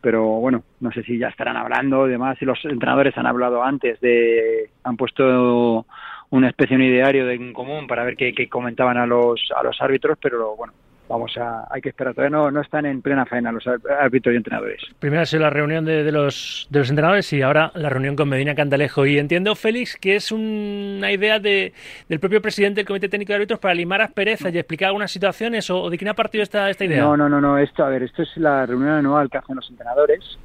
pero 0.00 0.24
bueno, 0.24 0.64
no 0.80 0.90
sé 0.90 1.02
si 1.02 1.18
ya 1.18 1.28
estarán 1.28 1.56
hablando, 1.56 2.06
demás, 2.06 2.38
si 2.38 2.44
los 2.44 2.62
entrenadores 2.64 3.16
han 3.16 3.26
hablado 3.26 3.62
antes 3.62 4.00
de, 4.00 4.70
han 4.82 4.96
puesto 4.96 5.86
una 6.30 6.48
especie 6.48 6.76
de 6.76 6.82
un 6.82 6.90
ideario 6.90 7.26
de, 7.26 7.34
en 7.34 7.52
común 7.52 7.86
para 7.86 8.04
ver 8.04 8.16
qué, 8.16 8.32
qué 8.32 8.48
comentaban 8.48 8.96
a 8.96 9.06
los, 9.06 9.40
a 9.54 9.62
los 9.62 9.80
árbitros, 9.80 10.18
pero 10.20 10.56
bueno, 10.56 10.72
vamos 11.08 11.36
a, 11.36 11.66
hay 11.70 11.82
que 11.82 11.90
esperar, 11.90 12.14
todavía 12.14 12.36
no, 12.36 12.50
no 12.50 12.60
están 12.62 12.86
en 12.86 13.02
plena 13.02 13.26
faena 13.26 13.52
los 13.52 13.64
árbitros 13.66 14.32
y 14.32 14.36
entrenadores. 14.36 14.80
Primero 14.98 15.22
ha 15.22 15.26
sido 15.26 15.42
la 15.42 15.50
reunión 15.50 15.84
de, 15.84 16.02
de 16.02 16.12
los, 16.12 16.66
de 16.70 16.78
los 16.78 16.88
entrenadores 16.88 17.32
y 17.32 17.42
ahora 17.42 17.70
la 17.74 17.88
reunión 17.90 18.16
con 18.16 18.28
Medina 18.28 18.54
Cantalejo. 18.54 19.04
Y 19.04 19.18
entiendo, 19.18 19.54
Félix, 19.54 19.96
que 19.96 20.16
es 20.16 20.32
un- 20.32 20.94
una 20.98 21.12
idea 21.12 21.38
de, 21.38 21.72
del 22.08 22.20
propio 22.20 22.40
presidente 22.40 22.80
del 22.80 22.86
Comité 22.86 23.08
Técnico 23.08 23.32
de 23.32 23.36
Árbitros 23.36 23.60
para 23.60 23.74
limar 23.74 24.00
asperezas 24.00 24.52
y 24.54 24.58
explicar 24.58 24.88
algunas 24.88 25.10
situaciones 25.10 25.68
o, 25.70 25.82
o 25.82 25.90
de 25.90 25.98
quién 25.98 26.08
ha 26.08 26.14
partido 26.14 26.42
esta, 26.42 26.70
esta 26.70 26.84
idea. 26.84 27.02
No, 27.02 27.16
no, 27.16 27.28
no, 27.28 27.40
no, 27.40 27.58
esto, 27.58 27.84
a 27.84 27.88
ver, 27.90 28.02
esto 28.04 28.22
es 28.22 28.36
la 28.36 28.64
reunión 28.66 28.90
anual 28.92 29.28
que 29.28 29.38
hacen 29.38 29.56
los 29.56 29.68
entrenadores. 29.68 30.38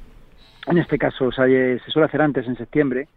En 0.66 0.76
este 0.78 0.98
caso 0.98 1.26
o 1.26 1.32
sea, 1.32 1.46
se 1.46 1.80
suele 1.90 2.06
hacer 2.06 2.20
antes, 2.20 2.46
en 2.46 2.56
septiembre. 2.56 3.08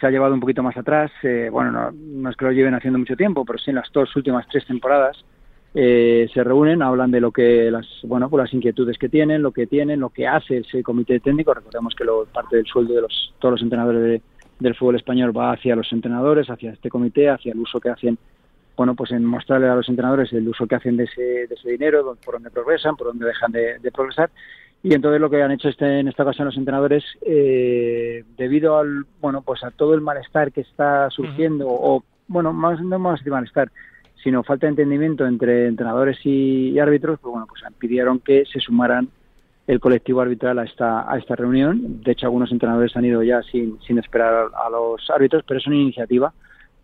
Se 0.00 0.06
ha 0.08 0.10
llevado 0.10 0.34
un 0.34 0.40
poquito 0.40 0.62
más 0.62 0.76
atrás. 0.76 1.12
eh, 1.22 1.48
bueno, 1.52 1.70
no, 1.70 1.92
no 1.92 2.30
es 2.30 2.36
que 2.36 2.44
lo 2.46 2.50
lleven 2.52 2.74
haciendo 2.74 2.98
mucho 2.98 3.14
tiempo, 3.16 3.44
pero 3.44 3.58
sí 3.60 3.70
en 3.70 3.76
las 3.76 3.90
dos 3.92 4.14
últimas 4.16 4.44
tres 4.48 4.66
temporadas 4.66 5.24
eh, 5.74 6.28
se 6.32 6.44
reúnen, 6.44 6.82
hablan 6.82 7.10
de 7.10 7.20
lo 7.20 7.32
que 7.32 7.70
las, 7.70 7.86
bueno, 8.04 8.30
pues 8.30 8.44
las 8.44 8.54
inquietudes 8.54 8.96
que 8.96 9.08
tienen, 9.08 9.42
lo 9.42 9.50
que 9.52 9.66
tienen, 9.66 10.00
lo 10.00 10.10
que 10.10 10.26
hace 10.26 10.58
ese 10.58 10.82
comité 10.82 11.18
técnico. 11.20 11.52
Recordemos 11.52 11.94
que 11.94 12.04
lo, 12.04 12.24
parte 12.26 12.56
del 12.56 12.66
sueldo 12.66 12.94
de 12.94 13.02
los, 13.02 13.34
todos 13.38 13.52
los 13.54 13.62
entrenadores 13.62 14.02
de- 14.02 14.22
del 14.60 14.76
fútbol 14.76 14.94
español 14.96 15.36
va 15.36 15.50
hacia 15.52 15.74
los 15.74 15.92
entrenadores, 15.92 16.48
hacia 16.48 16.70
este 16.72 16.88
comité, 16.88 17.28
hacia 17.28 17.52
el 17.52 17.58
uso 17.58 17.80
que 17.80 17.90
hacen 17.90 18.16
bueno, 18.76 18.96
pues 18.96 19.12
en 19.12 19.24
mostrarle 19.24 19.68
a 19.68 19.76
los 19.76 19.88
entrenadores 19.88 20.32
el 20.32 20.48
uso 20.48 20.66
que 20.66 20.74
hacen 20.74 20.96
de 20.96 21.04
ese, 21.04 21.22
de 21.22 21.54
ese 21.54 21.70
dinero, 21.70 22.16
por 22.24 22.34
dónde 22.34 22.50
progresan, 22.50 22.96
por 22.96 23.06
dónde 23.06 23.26
dejan 23.26 23.52
de, 23.52 23.78
de 23.78 23.92
progresar. 23.92 24.30
Y 24.82 24.94
entonces 24.94 25.20
lo 25.20 25.30
que 25.30 25.40
han 25.42 25.52
hecho 25.52 25.68
este, 25.68 26.00
en 26.00 26.08
esta 26.08 26.24
ocasión 26.24 26.46
los 26.46 26.56
entrenadores, 26.56 27.04
eh, 27.24 28.24
debido 28.36 28.76
al, 28.78 29.06
bueno, 29.20 29.42
pues 29.42 29.62
a 29.62 29.70
todo 29.70 29.94
el 29.94 30.00
malestar 30.00 30.50
que 30.50 30.62
está 30.62 31.08
surgiendo, 31.10 31.66
o 31.68 32.02
bueno, 32.26 32.52
más, 32.52 32.80
no 32.80 32.98
más 32.98 33.22
de 33.22 33.30
malestar, 33.30 33.70
sino 34.24 34.42
falta 34.42 34.66
de 34.66 34.70
entendimiento 34.70 35.26
entre 35.26 35.66
entrenadores 35.66 36.18
y, 36.24 36.78
árbitros, 36.78 37.20
pues 37.20 37.30
bueno, 37.30 37.46
pues 37.46 37.62
pidieron 37.78 38.20
que 38.20 38.44
se 38.46 38.58
sumaran 38.58 39.10
el 39.66 39.80
colectivo 39.80 40.22
arbitral 40.22 40.58
a 40.58 40.64
esta, 40.64 41.10
a 41.10 41.18
esta 41.18 41.36
reunión. 41.36 42.02
De 42.02 42.12
hecho, 42.12 42.26
algunos 42.26 42.50
entrenadores 42.50 42.96
han 42.96 43.04
ido 43.04 43.22
ya 43.22 43.42
sin, 43.42 43.78
sin 43.86 43.98
esperar 43.98 44.46
a, 44.54 44.70
los 44.70 45.08
árbitros, 45.10 45.44
pero 45.46 45.60
es 45.60 45.66
una 45.66 45.76
iniciativa 45.76 46.32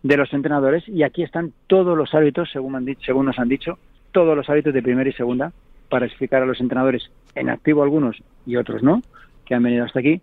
de 0.03 0.17
los 0.17 0.31
entrenadores 0.33 0.87
y 0.87 1.01
aquí 1.01 1.23
están 1.23 1.51
todos 1.65 1.97
los 1.97 2.13
árbitros, 2.13 2.49
según, 2.51 2.75
han 2.75 2.85
dicho, 2.85 3.01
según 3.05 3.25
nos 3.25 3.39
han 3.39 3.49
dicho, 3.49 3.79
todos 4.11 4.37
los 4.37 4.47
árbitros 4.47 4.75
de 4.75 4.83
primera 4.83 5.09
y 5.09 5.13
segunda 5.13 5.51
para 5.89 6.05
explicar 6.05 6.43
a 6.43 6.45
los 6.45 6.61
entrenadores, 6.61 7.09
en 7.35 7.49
activo 7.49 7.81
algunos 7.81 8.21
y 8.45 8.55
otros 8.55 8.83
no, 8.83 9.01
que 9.45 9.55
han 9.55 9.63
venido 9.63 9.83
hasta 9.83 9.99
aquí, 9.99 10.21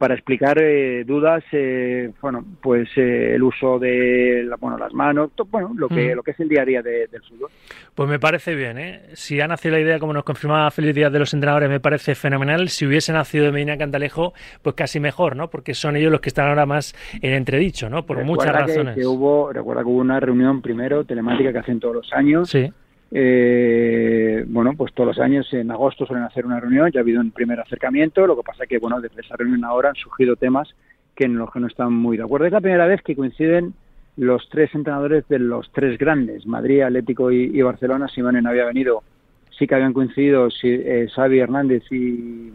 para 0.00 0.14
explicar 0.14 0.56
eh, 0.62 1.04
dudas, 1.04 1.44
eh, 1.52 2.10
bueno, 2.22 2.42
pues 2.62 2.88
eh, 2.96 3.34
el 3.34 3.42
uso 3.42 3.78
de 3.78 4.44
la- 4.48 4.56
bueno, 4.56 4.78
las 4.78 4.94
manos, 4.94 5.32
to- 5.34 5.44
bueno, 5.44 5.72
lo 5.76 5.88
que, 5.90 6.14
Mm. 6.14 6.16
lo 6.16 6.22
que 6.22 6.30
es 6.30 6.40
el 6.40 6.48
día 6.48 6.62
a 6.62 6.64
día 6.64 6.80
de- 6.80 7.06
del 7.08 7.22
fútbol. 7.22 7.50
Pues 7.94 8.08
me 8.08 8.18
parece 8.18 8.54
bien, 8.54 8.78
¿eh? 8.78 9.02
Si 9.12 9.38
ha 9.42 9.46
nacido 9.46 9.74
la 9.74 9.80
idea, 9.82 9.98
como 9.98 10.14
nos 10.14 10.24
confirmaba 10.24 10.70
Feliz 10.70 10.94
Díaz 10.94 11.12
de 11.12 11.18
los 11.18 11.34
entrenadores, 11.34 11.68
me 11.68 11.80
parece 11.80 12.14
fenomenal. 12.14 12.70
Si 12.70 12.86
hubiese 12.86 13.12
nacido 13.12 13.44
de 13.44 13.52
Medina 13.52 13.76
Cantalejo, 13.76 14.32
pues 14.62 14.74
casi 14.74 15.00
mejor, 15.00 15.36
¿no? 15.36 15.50
Porque 15.50 15.74
son 15.74 15.96
ellos 15.96 16.10
los 16.10 16.22
que 16.22 16.30
están 16.30 16.48
ahora 16.48 16.64
más 16.64 16.94
en 17.20 17.34
entredicho, 17.34 17.90
¿no? 17.90 18.06
Por 18.06 18.24
muchas 18.24 18.46
Recuerda 18.46 18.66
que- 18.66 18.72
razones. 18.72 18.94
Que, 18.96 19.06
hubo, 19.06 19.52
recuerda 19.52 19.82
que 19.82 19.88
hubo 19.88 19.98
una 20.00 20.18
reunión 20.18 20.62
primero 20.62 21.04
telemática 21.04 21.52
que 21.52 21.58
hacen 21.58 21.78
todos 21.78 21.96
los 21.96 22.12
años. 22.14 22.48
Sí. 22.48 22.72
Eh, 23.12 24.44
bueno, 24.46 24.74
pues 24.76 24.92
todos 24.94 25.08
los 25.08 25.18
años 25.18 25.52
en 25.52 25.70
agosto 25.70 26.06
suelen 26.06 26.24
hacer 26.24 26.46
una 26.46 26.60
reunión, 26.60 26.90
ya 26.92 27.00
ha 27.00 27.02
habido 27.02 27.20
un 27.20 27.32
primer 27.32 27.58
acercamiento, 27.58 28.26
lo 28.26 28.36
que 28.36 28.44
pasa 28.44 28.66
que, 28.66 28.78
bueno, 28.78 29.00
desde 29.00 29.20
esa 29.20 29.36
reunión 29.36 29.64
ahora 29.64 29.88
han 29.88 29.96
surgido 29.96 30.36
temas 30.36 30.68
que 31.16 31.24
en 31.24 31.36
los 31.36 31.50
que 31.52 31.60
no 31.60 31.66
están 31.66 31.92
muy 31.92 32.16
de 32.16 32.22
acuerdo. 32.22 32.46
Es 32.46 32.52
la 32.52 32.60
primera 32.60 32.86
vez 32.86 33.02
que 33.02 33.16
coinciden 33.16 33.74
los 34.16 34.48
tres 34.48 34.74
entrenadores 34.74 35.26
de 35.28 35.38
los 35.38 35.70
tres 35.72 35.98
grandes, 35.98 36.46
Madrid, 36.46 36.82
Atlético 36.82 37.32
y, 37.32 37.50
y 37.52 37.62
Barcelona. 37.62 38.06
Simeone 38.08 38.42
no 38.42 38.50
había 38.50 38.64
venido, 38.64 39.02
sí 39.50 39.66
que 39.66 39.74
habían 39.74 39.92
coincidido 39.92 40.48
eh, 40.62 41.08
Xavi 41.12 41.38
Hernández 41.40 41.82
y, 41.90 42.52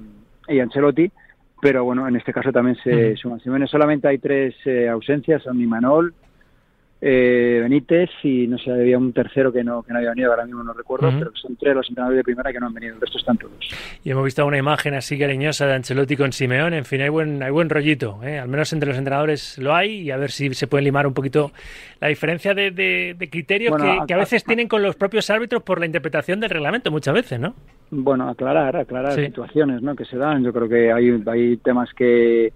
y 0.48 0.60
Ancelotti, 0.60 1.12
pero 1.62 1.84
bueno, 1.84 2.08
en 2.08 2.16
este 2.16 2.32
caso 2.32 2.52
también 2.52 2.78
se 2.78 3.16
suman 3.18 3.40
Simeone. 3.40 3.68
Solamente 3.68 4.08
hay 4.08 4.20
tres 4.20 4.56
eh, 4.66 4.88
ausencias, 4.88 5.44
son 5.44 5.60
Imanol, 5.60 6.14
eh, 7.08 7.60
Benítez 7.62 8.10
y 8.24 8.48
no 8.48 8.58
sé, 8.58 8.72
había 8.72 8.98
un 8.98 9.14
tercero 9.14 9.54
que 9.54 9.64
no, 9.64 9.84
que 9.84 9.94
no 9.94 10.00
había 10.00 10.10
venido, 10.10 10.32
ahora 10.32 10.44
mismo 10.44 10.64
no 10.64 10.74
recuerdo, 10.74 11.12
pero 11.20 11.32
son 11.36 11.56
tres 11.56 11.76
los 11.76 11.88
entrenadores 11.88 12.18
de 12.18 12.24
primera 12.24 12.52
que 12.52 12.60
no 12.60 12.66
han 12.66 12.74
venido, 12.74 12.96
el 12.96 13.02
resto 13.02 13.20
están 13.20 13.38
todos. 13.38 13.54
Y 14.04 14.10
hemos 14.10 14.26
visto 14.26 14.44
una 14.44 14.58
imagen 14.58 14.96
así 14.96 15.20
cariñosa 15.20 15.68
de 15.68 15.76
Ancelotti 15.76 16.18
con 16.18 16.34
Simeón, 16.34 16.74
en 16.74 16.84
fin, 16.84 17.02
hay 17.02 17.10
buen, 17.10 17.44
hay 17.44 17.52
buen 17.52 17.70
rollito, 17.70 18.20
¿eh? 18.24 18.40
al 18.40 18.48
menos 18.48 18.74
entre 18.74 18.90
los 18.90 18.98
entrenadores 18.98 19.60
lo 19.60 19.76
hay 19.76 20.02
y 20.02 20.10
a 20.10 20.18
ver 20.18 20.32
si 20.32 20.52
se 20.56 20.66
puede 20.66 20.84
limar 20.84 21.06
un 21.06 21.14
poquito 21.14 21.52
la 22.02 22.08
diferencia 22.08 22.56
de, 22.56 22.72
de, 22.72 23.30
criterios 23.30 23.76
que, 24.08 24.12
a, 24.12 24.18
veces 24.18 24.44
tienen 24.44 24.68
con 24.68 24.82
los 24.82 24.96
propios 24.96 25.30
árbitros 25.30 25.62
por 25.62 25.80
la 25.80 25.86
interpretación 25.86 26.40
del 26.40 26.50
reglamento 26.50 26.90
muchas 26.90 27.14
veces, 27.14 27.40
¿no? 27.40 27.54
Bueno, 27.92 28.28
aclarar, 28.28 28.78
aclarar 28.78 29.14
situaciones 29.14 29.84
¿no? 29.84 29.96
que 29.96 30.06
se 30.06 30.18
dan, 30.18 30.44
yo 30.44 30.52
creo 30.52 30.68
que 30.68 30.92
hay, 30.92 31.22
hay 31.28 31.58
temas 31.58 31.94
que 31.94 32.52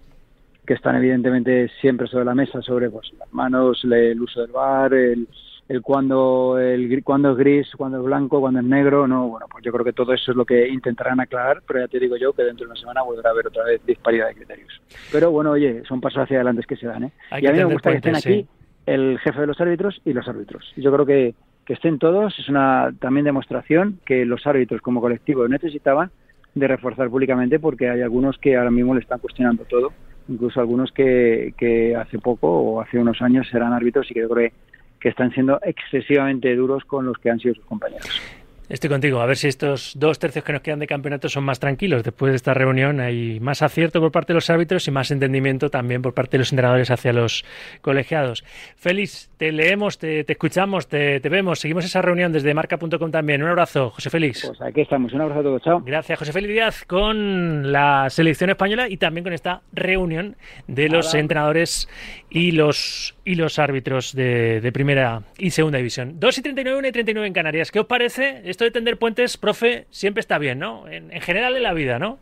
que 0.70 0.76
están 0.76 0.96
evidentemente 0.98 1.68
siempre 1.82 2.06
sobre 2.06 2.26
la 2.26 2.36
mesa 2.36 2.62
sobre 2.62 2.92
pues 2.92 3.12
las 3.18 3.34
manos, 3.34 3.84
el 3.86 4.22
uso 4.22 4.42
del 4.42 4.52
bar, 4.52 4.94
el, 4.94 5.28
el 5.68 5.82
cuando 5.82 6.60
el 6.60 7.04
cuando 7.04 7.32
es 7.32 7.38
gris, 7.38 7.72
cuando 7.76 7.98
es 7.98 8.04
blanco, 8.04 8.40
cuando 8.40 8.60
es 8.60 8.68
negro, 8.68 9.08
no, 9.08 9.30
bueno, 9.30 9.48
pues 9.52 9.66
yo 9.66 9.72
creo 9.72 9.84
que 9.84 9.94
todo 9.94 10.14
eso 10.14 10.30
es 10.30 10.38
lo 10.38 10.46
que 10.46 10.68
intentarán 10.68 11.20
aclarar, 11.20 11.64
pero 11.66 11.80
ya 11.80 11.88
te 11.88 11.98
digo 11.98 12.18
yo 12.18 12.34
que 12.34 12.44
dentro 12.44 12.68
de 12.68 12.72
una 12.74 12.80
semana 12.80 13.02
volverá 13.02 13.30
a 13.30 13.32
haber 13.32 13.48
otra 13.48 13.64
vez 13.64 13.84
disparidad 13.84 14.28
de 14.28 14.36
criterios. 14.36 14.80
Pero 15.12 15.32
bueno, 15.32 15.50
oye, 15.50 15.82
son 15.88 16.02
pasos 16.02 16.20
hacia 16.20 16.38
adelante 16.38 16.62
que 16.68 16.76
se 16.76 16.86
dan, 16.86 17.06
¿eh? 17.06 17.12
y 17.42 17.48
a 17.48 17.52
mí 17.52 17.58
me 17.58 17.66
gusta 17.66 17.90
que 17.90 17.98
estén 17.98 18.16
aquí 18.16 18.48
el 18.86 19.18
jefe 19.24 19.42
de 19.42 19.48
los 19.48 19.60
árbitros 19.60 20.00
y 20.06 20.14
los 20.14 20.28
árbitros. 20.28 20.72
Yo 20.78 20.92
creo 20.92 21.06
que 21.08 21.34
que 21.66 21.74
estén 21.74 21.98
todos 21.98 22.38
es 22.38 22.48
una 22.48 22.94
también 23.00 23.26
demostración 23.26 24.00
que 24.06 24.24
los 24.24 24.46
árbitros 24.46 24.82
como 24.82 25.02
colectivo 25.02 25.48
necesitaban 25.48 26.12
de 26.54 26.68
reforzar 26.68 27.10
públicamente 27.10 27.60
porque 27.60 27.90
hay 27.90 28.02
algunos 28.02 28.38
que 28.38 28.56
ahora 28.56 28.70
mismo 28.72 28.94
le 28.94 29.02
están 29.02 29.20
cuestionando 29.20 29.66
todo 29.66 29.92
incluso 30.30 30.60
algunos 30.60 30.92
que, 30.92 31.54
que 31.58 31.96
hace 31.96 32.20
poco 32.20 32.48
o 32.48 32.82
hace 32.82 32.98
unos 32.98 33.22
años 33.22 33.48
eran 33.54 33.74
árbitros 33.74 34.10
y 34.10 34.14
que 34.14 34.22
yo 34.22 34.30
creo 34.30 34.52
que 35.00 35.10
están 35.10 35.32
siendo 35.32 35.60
excesivamente 35.64 36.56
duros 36.56 36.84
con 36.86 37.06
los 37.06 37.18
que 37.18 37.30
han 37.30 37.40
sido 37.40 37.56
sus 37.56 37.66
compañeros. 37.66 38.22
Estoy 38.70 38.90
contigo. 38.92 39.20
A 39.20 39.26
ver 39.26 39.36
si 39.36 39.48
estos 39.48 39.94
dos 39.98 40.20
tercios 40.20 40.46
que 40.46 40.54
nos 40.54 40.62
quedan 40.62 40.78
de 40.78 40.86
campeonato 40.86 41.28
son 41.28 41.44
más 41.44 41.60
tranquilos. 41.60 42.04
Después 42.04 42.32
de 42.32 42.36
esta 42.36 42.54
reunión 42.54 43.00
hay 43.00 43.40
más 43.40 43.64
acierto 43.64 44.00
por 44.00 44.12
parte 44.12 44.32
de 44.32 44.36
los 44.36 44.50
árbitros 44.52 44.88
y 44.88 44.92
más 44.92 45.10
entendimiento 45.10 45.70
también 45.70 46.04
por 46.04 46.14
parte 46.14 46.38
de 46.38 46.40
los 46.40 46.52
entrenadores 46.52 46.92
hacia 46.92 47.12
los 47.12 47.44
colegiados. 47.82 48.44
Félix, 48.76 49.32
te 49.38 49.52
leemos, 49.52 49.98
te, 49.98 50.24
escuchamos, 50.32 50.88
te, 50.88 51.18
vemos. 51.20 51.60
Seguimos 51.60 51.84
esa 51.84 52.04
reunión 52.04 52.32
desde 52.32 52.54
marca.com 52.54 53.10
también. 53.10 53.42
Un 53.42 53.50
abrazo, 53.50 53.90
José 53.90 54.12
Félix. 54.12 54.46
Pues 54.46 54.62
aquí 54.62 54.82
estamos. 54.82 55.14
Un 55.14 55.22
abrazo 55.22 55.40
a 55.40 55.44
todos. 55.44 55.62
Chao. 55.64 55.82
Gracias, 55.84 56.20
José 56.20 56.32
Félix 56.32 56.54
Díaz, 56.54 56.86
con 56.86 57.72
la 57.72 58.08
selección 58.12 58.52
española 58.52 58.88
y 58.88 58.98
también 58.98 59.24
con 59.24 59.34
esta 59.34 59.64
reunión 59.74 60.36
de 60.68 60.90
los 60.90 61.16
entrenadores 61.16 61.90
y 62.30 62.52
los, 62.52 63.16
y 63.30 63.36
los 63.36 63.60
árbitros 63.60 64.16
de, 64.16 64.72
primera 64.74 65.22
y 65.38 65.52
segunda 65.52 65.78
división. 65.78 66.20
2 66.20 66.40
y 66.40 66.42
39, 66.42 66.80
1 66.80 66.88
y 66.88 66.92
39 66.92 67.28
en 67.28 67.34
Canarias. 67.34 67.70
¿Qué 67.70 67.80
os 67.80 67.86
parece? 67.86 68.42
esto 68.46 68.64
de 68.64 68.72
tender 68.72 68.98
puentes, 68.98 69.38
profe, 69.38 69.86
siempre 69.92 70.22
está 70.22 70.40
bien, 70.40 70.58
¿no? 70.58 70.88
En, 70.88 71.12
general 71.22 71.56
en 71.56 71.62
la 71.62 71.74
vida, 71.74 72.00
¿no? 72.00 72.18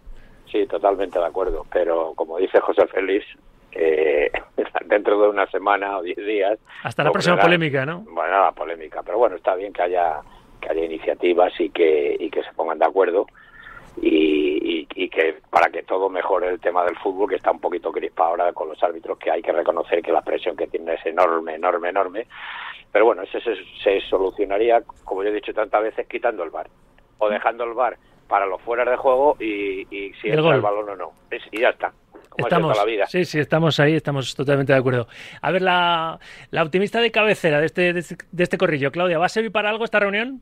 Sí, 0.52 0.66
totalmente 0.66 1.18
de 1.18 1.26
acuerdo. 1.26 1.66
Pero 1.72 2.12
como 2.14 2.38
dice 2.40 2.60
José 2.60 2.88
Félix, 2.88 3.26
eh, 3.72 4.30
dentro 4.88 5.22
de 5.22 5.30
una 5.30 5.50
semana 5.50 5.98
o 5.98 6.02
diez 6.02 6.18
días. 6.18 6.60
Hasta 6.84 7.06
la 7.06 7.12
próxima 7.12 7.40
polémica, 7.40 7.86
¿no? 7.86 8.02
Bueno, 8.02 8.44
la 8.44 8.52
polémica. 8.52 9.02
Pero 9.02 9.18
bueno, 9.18 9.38
está 9.38 9.56
bien 9.56 9.72
que 9.72 9.84
haya 9.84 10.20
que 10.60 10.70
haya 10.72 10.84
iniciativas 10.84 11.54
y 11.58 11.70
que, 11.70 12.18
y 12.20 12.30
que 12.30 12.44
se 12.44 12.52
pongan 12.54 12.80
de 12.80 12.86
acuerdo. 12.86 13.28
Y, 14.02 14.88
y, 14.96 15.10
que 15.10 15.40
para 15.50 15.72
que 15.72 15.84
todo 15.84 16.10
mejore 16.10 16.50
el 16.50 16.60
tema 16.60 16.84
del 16.84 16.98
fútbol, 16.98 17.30
que 17.30 17.36
está 17.36 17.52
un 17.52 17.60
poquito 17.60 17.92
crispa 17.92 18.28
ahora 18.28 18.54
con 18.54 18.70
los 18.70 18.82
árbitros, 18.84 19.18
que 19.18 19.32
hay 19.32 19.42
que 19.42 19.52
reconocer 19.52 20.02
que 20.02 20.12
la 20.12 20.22
presión 20.22 20.56
que 20.56 20.68
tiene 20.68 20.94
es 20.94 21.06
enorme, 21.06 21.56
enorme, 21.56 21.90
enorme. 21.90 22.28
Pero 22.92 23.06
bueno, 23.06 23.24
eso 23.24 23.40
se, 23.40 24.02
solucionaría, 24.02 24.82
como 25.04 25.24
yo 25.24 25.30
he 25.30 25.34
dicho 25.34 25.54
tantas 25.54 25.82
veces, 25.82 26.08
quitando 26.08 26.44
el 26.44 26.50
bar 26.50 26.70
o 27.18 27.30
dejando 27.30 27.64
el 27.64 27.74
bar 27.74 27.98
para 28.28 28.46
los 28.46 28.62
fuera 28.62 28.90
de 28.90 28.98
juego 28.98 29.38
y, 29.40 29.86
si 30.22 30.30
entra 30.30 30.56
el 30.56 30.62
balón 30.62 30.90
o 30.90 30.96
no. 30.96 31.12
y 31.52 31.62
ya 31.62 31.70
está. 31.70 31.92
estamos, 32.38 32.78
la 32.78 32.86
vida. 32.86 33.06
Sí, 33.08 33.26
sí, 33.26 33.40
estamos 33.40 33.80
ahí, 33.80 33.96
estamos 33.96 34.36
totalmente 34.36 34.74
de 34.74 34.80
acuerdo. 34.80 35.08
A 35.42 35.52
ver, 35.52 35.62
la, 35.62 36.20
la 36.52 36.64
optimista 36.64 37.02
de 37.02 37.12
cabecera 37.12 37.60
de 37.60 37.66
este, 37.66 37.94
de 37.94 38.00
este, 38.02 38.18
de 38.32 38.44
este 38.44 38.58
corrillo, 38.58 38.92
Claudia, 38.92 39.18
¿va 39.18 39.26
a 39.26 39.30
servir 39.30 39.52
para 39.52 39.70
algo 39.70 39.86
esta 39.86 40.00
reunión? 40.00 40.42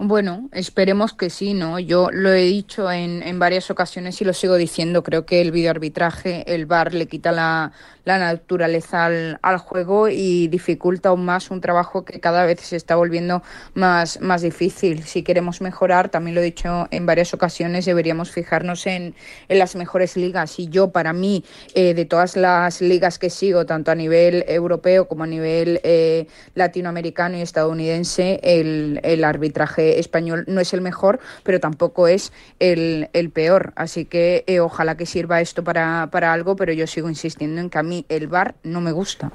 Bueno, 0.00 0.48
esperemos 0.52 1.12
que 1.12 1.28
sí, 1.28 1.54
¿no? 1.54 1.80
Yo 1.80 2.10
lo 2.12 2.30
he 2.30 2.44
dicho 2.44 2.88
en, 2.90 3.20
en 3.24 3.40
varias 3.40 3.68
ocasiones 3.68 4.20
y 4.20 4.24
lo 4.24 4.32
sigo 4.32 4.54
diciendo. 4.54 5.02
Creo 5.02 5.26
que 5.26 5.40
el 5.40 5.50
videoarbitraje, 5.50 6.54
el 6.54 6.66
VAR 6.66 6.94
le 6.94 7.08
quita 7.08 7.32
la, 7.32 7.72
la 8.08 8.18
naturaleza 8.18 9.04
al, 9.04 9.58
juego 9.58 10.08
y 10.08 10.48
dificulta 10.48 11.10
aún 11.10 11.26
más 11.26 11.50
un 11.50 11.60
trabajo 11.60 12.06
que 12.06 12.20
cada 12.20 12.46
vez 12.46 12.60
se 12.60 12.76
está 12.76 12.96
volviendo 12.96 13.42
más, 13.74 14.22
más 14.22 14.40
difícil. 14.40 15.02
Si 15.02 15.22
queremos 15.22 15.60
mejorar, 15.60 16.08
también 16.08 16.34
lo 16.34 16.40
he 16.40 16.44
dicho 16.44 16.88
en 16.90 17.04
varias 17.04 17.34
ocasiones, 17.34 17.84
deberíamos 17.84 18.30
fijarnos 18.30 18.86
en, 18.86 19.14
en 19.48 19.58
las 19.58 19.76
mejores 19.76 20.16
ligas. 20.16 20.58
Y 20.58 20.68
yo, 20.68 20.90
para 20.90 21.12
mí, 21.12 21.44
eh, 21.74 21.92
de 21.92 22.06
todas 22.06 22.34
las 22.34 22.80
ligas 22.80 23.18
que 23.18 23.28
sigo, 23.28 23.66
tanto 23.66 23.90
a 23.90 23.94
nivel 23.94 24.42
europeo 24.48 25.06
como 25.06 25.24
a 25.24 25.26
nivel 25.26 25.78
eh, 25.82 26.28
latinoamericano 26.54 27.36
y 27.36 27.42
estadounidense, 27.42 28.40
el, 28.42 29.00
el, 29.02 29.22
arbitraje 29.22 29.98
español 29.98 30.44
no 30.46 30.62
es 30.62 30.72
el 30.72 30.80
mejor, 30.80 31.20
pero 31.42 31.60
tampoco 31.60 32.08
es 32.08 32.32
el, 32.58 33.10
el 33.12 33.28
peor. 33.28 33.74
Así 33.76 34.06
que 34.06 34.44
eh, 34.46 34.60
ojalá 34.60 34.96
que 34.96 35.04
sirva 35.04 35.42
esto 35.42 35.62
para, 35.62 36.08
para 36.10 36.32
algo, 36.32 36.56
pero 36.56 36.72
yo 36.72 36.86
sigo 36.86 37.10
insistiendo 37.10 37.60
en 37.60 37.68
que 37.68 37.78
a 37.78 37.82
mí 37.82 37.97
el 38.08 38.28
bar 38.28 38.54
no 38.62 38.80
me 38.80 38.92
gusta. 38.92 39.32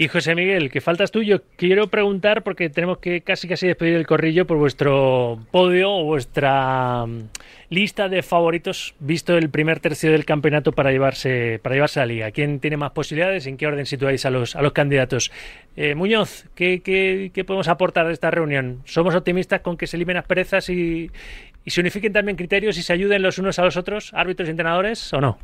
Y 0.00 0.08
José 0.08 0.34
Miguel, 0.34 0.70
que 0.70 0.80
faltas 0.80 1.10
tú, 1.10 1.22
yo 1.22 1.42
quiero 1.56 1.88
preguntar, 1.88 2.42
porque 2.42 2.70
tenemos 2.70 3.00
que 3.00 3.20
casi 3.20 3.46
casi 3.46 3.66
despedir 3.66 3.96
el 3.96 4.06
corrillo 4.06 4.46
por 4.46 4.56
vuestro 4.56 5.38
podio 5.50 5.92
o 5.92 6.04
vuestra 6.04 7.04
mm, 7.04 7.28
lista 7.68 8.08
de 8.08 8.22
favoritos, 8.22 8.94
visto 8.98 9.36
el 9.36 9.50
primer 9.50 9.80
tercio 9.80 10.10
del 10.10 10.24
campeonato 10.24 10.72
para 10.72 10.90
llevarse, 10.90 11.60
para 11.62 11.74
llevarse 11.74 12.00
a 12.00 12.04
la 12.04 12.06
liga. 12.06 12.30
¿Quién 12.30 12.60
tiene 12.60 12.78
más 12.78 12.92
posibilidades? 12.92 13.46
¿En 13.46 13.58
qué 13.58 13.66
orden 13.66 13.84
situáis 13.84 14.24
a 14.24 14.30
los, 14.30 14.56
a 14.56 14.62
los 14.62 14.72
candidatos? 14.72 15.30
Eh, 15.76 15.94
Muñoz, 15.94 16.46
¿qué, 16.54 16.80
¿qué, 16.80 17.44
podemos 17.44 17.68
aportar 17.68 18.06
de 18.06 18.14
esta 18.14 18.30
reunión? 18.30 18.80
¿Somos 18.86 19.14
optimistas 19.14 19.60
con 19.60 19.76
que 19.76 19.86
se 19.86 19.98
eliminen 19.98 20.16
asperezas 20.16 20.70
y, 20.70 21.10
y 21.62 21.70
se 21.70 21.80
unifiquen 21.82 22.14
también 22.14 22.38
criterios 22.38 22.78
y 22.78 22.82
se 22.82 22.94
ayuden 22.94 23.20
los 23.20 23.36
unos 23.36 23.58
a 23.58 23.64
los 23.64 23.76
otros, 23.76 24.12
árbitros 24.14 24.48
y 24.48 24.52
entrenadores, 24.52 25.12
o 25.12 25.20
no? 25.20 25.38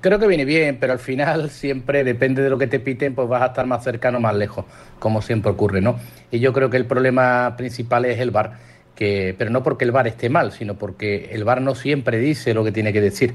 Creo 0.00 0.18
que 0.18 0.26
viene 0.26 0.44
bien, 0.44 0.78
pero 0.78 0.92
al 0.92 0.98
final 0.98 1.50
siempre 1.50 2.04
depende 2.04 2.42
de 2.42 2.50
lo 2.50 2.58
que 2.58 2.66
te 2.66 2.80
piten, 2.80 3.14
pues 3.14 3.28
vas 3.28 3.42
a 3.42 3.46
estar 3.46 3.66
más 3.66 3.82
cercano 3.84 4.18
o 4.18 4.20
más 4.20 4.34
lejos, 4.34 4.64
como 4.98 5.22
siempre 5.22 5.50
ocurre, 5.50 5.80
¿no? 5.80 5.98
Y 6.30 6.40
yo 6.40 6.52
creo 6.52 6.70
que 6.70 6.76
el 6.76 6.86
problema 6.86 7.54
principal 7.56 8.04
es 8.04 8.18
el 8.20 8.30
VAR, 8.30 8.58
que, 8.94 9.34
pero 9.38 9.50
no 9.50 9.62
porque 9.62 9.84
el 9.84 9.92
VAR 9.92 10.06
esté 10.06 10.28
mal, 10.28 10.52
sino 10.52 10.74
porque 10.74 11.30
el 11.32 11.44
VAR 11.44 11.60
no 11.60 11.74
siempre 11.74 12.18
dice 12.18 12.54
lo 12.54 12.64
que 12.64 12.72
tiene 12.72 12.92
que 12.92 13.00
decir. 13.00 13.34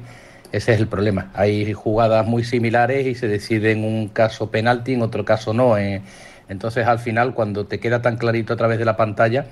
Ese 0.52 0.74
es 0.74 0.80
el 0.80 0.88
problema. 0.88 1.32
Hay 1.34 1.74
jugadas 1.74 2.26
muy 2.26 2.44
similares 2.44 3.06
y 3.08 3.16
se 3.16 3.28
decide 3.28 3.72
en 3.72 3.84
un 3.84 4.08
caso 4.08 4.52
penalti, 4.52 4.94
en 4.94 5.02
otro 5.02 5.26
caso 5.26 5.54
no. 5.54 5.78
Eh. 5.78 6.02
Entonces, 6.48 6.88
al 6.88 7.00
final, 7.00 7.34
cuando 7.34 7.66
te 7.66 7.80
queda 7.80 8.02
tan 8.02 8.18
clarito 8.18 8.54
a 8.54 8.56
través 8.56 8.78
de 8.80 8.86
la 8.86 8.96
pantalla, 8.96 9.48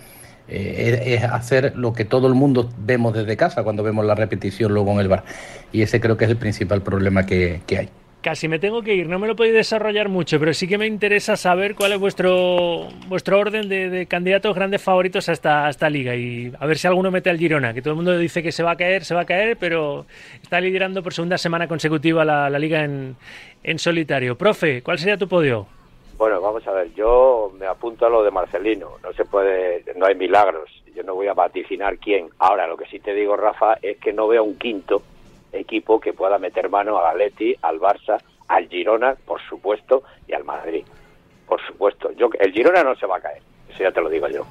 eh, 0.48 1.16
es, 1.18 1.24
hacer 1.24 1.74
lo 1.76 1.94
que 1.94 2.06
todo 2.06 2.28
el 2.28 2.34
mundo 2.34 2.70
vemos 2.78 3.14
desde 3.14 3.38
casa 3.38 3.64
cuando 3.64 3.84
vemos 3.84 4.06
la 4.06 4.16
repetición 4.16 4.74
luego 4.74 4.92
en 4.92 5.00
el 5.00 5.08
bar. 5.08 5.24
Y 5.72 5.82
ese 5.82 6.00
creo 6.00 6.18
que 6.18 6.26
es 6.26 6.32
el 6.32 6.38
principal 6.38 6.82
problema 6.82 7.26
que, 7.26 7.62
hay. 7.70 7.90
Casi 8.22 8.48
me 8.48 8.58
tengo 8.58 8.82
que 8.84 8.96
ir, 8.96 9.10
no 9.10 9.20
me 9.20 9.28
lo 9.28 9.36
podéis 9.36 9.54
desarrollar 9.54 10.08
mucho, 10.08 10.40
pero 10.40 10.54
sí 10.54 10.66
que 10.66 10.78
me 10.78 10.88
interesa 10.88 11.36
saber 11.36 11.76
cuál 11.76 11.92
es 11.92 12.00
vuestro 12.00 12.88
vuestro 13.10 13.38
orden 13.38 13.68
de, 13.68 14.06
candidatos 14.08 14.56
grandes 14.56 14.82
favoritos 14.82 15.28
a 15.28 15.34
esta, 15.34 15.70
esta, 15.70 15.90
liga 15.90 16.16
y 16.16 16.54
a 16.58 16.66
ver 16.66 16.78
si 16.78 16.88
alguno 16.88 17.12
mete 17.12 17.30
al 17.30 17.38
Girona, 17.38 17.74
que 17.74 17.82
todo 17.82 17.92
el 17.92 17.96
mundo 17.98 18.18
dice 18.18 18.42
que 18.42 18.54
se 18.54 18.64
va 18.64 18.72
a 18.72 18.76
caer, 18.78 19.04
se 19.04 19.14
va 19.14 19.22
a 19.22 19.26
caer, 19.26 19.58
pero 19.58 20.06
está 20.42 20.62
liderando 20.62 21.04
por 21.04 21.14
segunda 21.14 21.38
semana 21.38 21.68
consecutiva 21.68 22.24
la, 22.24 22.50
la 22.50 22.60
liga 22.60 22.86
en, 22.86 23.18
en 23.62 23.78
solitario. 23.78 24.38
Profe, 24.38 24.82
¿cuál 24.84 25.00
sería 25.00 25.18
tu 25.18 25.28
podio? 25.28 25.68
Bueno, 26.18 26.40
vamos 26.42 26.66
a 26.68 26.72
ver, 26.72 26.94
yo 26.94 27.52
me 27.58 27.66
apunto 27.66 28.06
a 28.06 28.10
lo 28.10 28.24
de 28.24 28.32
Marcelino, 28.32 28.92
no 29.04 29.14
se 29.14 29.26
puede, 29.26 29.84
no 29.96 30.06
hay 30.06 30.16
milagros, 30.16 30.70
yo 30.96 31.04
no 31.04 31.16
voy 31.16 31.28
a 31.28 31.34
vaticinar 31.34 31.98
quién. 31.98 32.30
Ahora, 32.40 32.68
lo 32.68 32.78
que 32.78 32.86
sí 32.86 33.00
te 33.00 33.14
digo, 33.14 33.36
Rafa, 33.36 33.78
es 33.82 33.98
que 33.98 34.14
no 34.14 34.28
veo 34.28 34.44
un 34.44 34.58
quinto 34.58 35.02
equipo 35.52 36.00
que 36.00 36.14
pueda 36.14 36.38
meter 36.38 36.70
mano 36.70 36.98
al 37.00 37.08
Atleti, 37.08 37.56
al 37.62 37.80
Barça, 37.80 38.22
al 38.48 38.70
Girona, 38.70 39.16
por 39.26 39.42
supuesto, 39.42 40.04
y 40.28 40.34
al 40.34 40.44
Madrid. 40.44 40.86
Por 41.48 41.62
supuesto, 41.66 42.12
yo 42.12 42.30
el 42.40 42.54
Girona 42.54 42.84
no 42.84 42.96
se 42.96 43.08
va 43.08 43.18
a 43.18 43.22
caer, 43.22 43.42
eso 43.70 43.80
ya 43.84 43.92
te 43.92 44.02
lo 44.02 44.10
digo 44.10 44.28
yo 44.28 44.46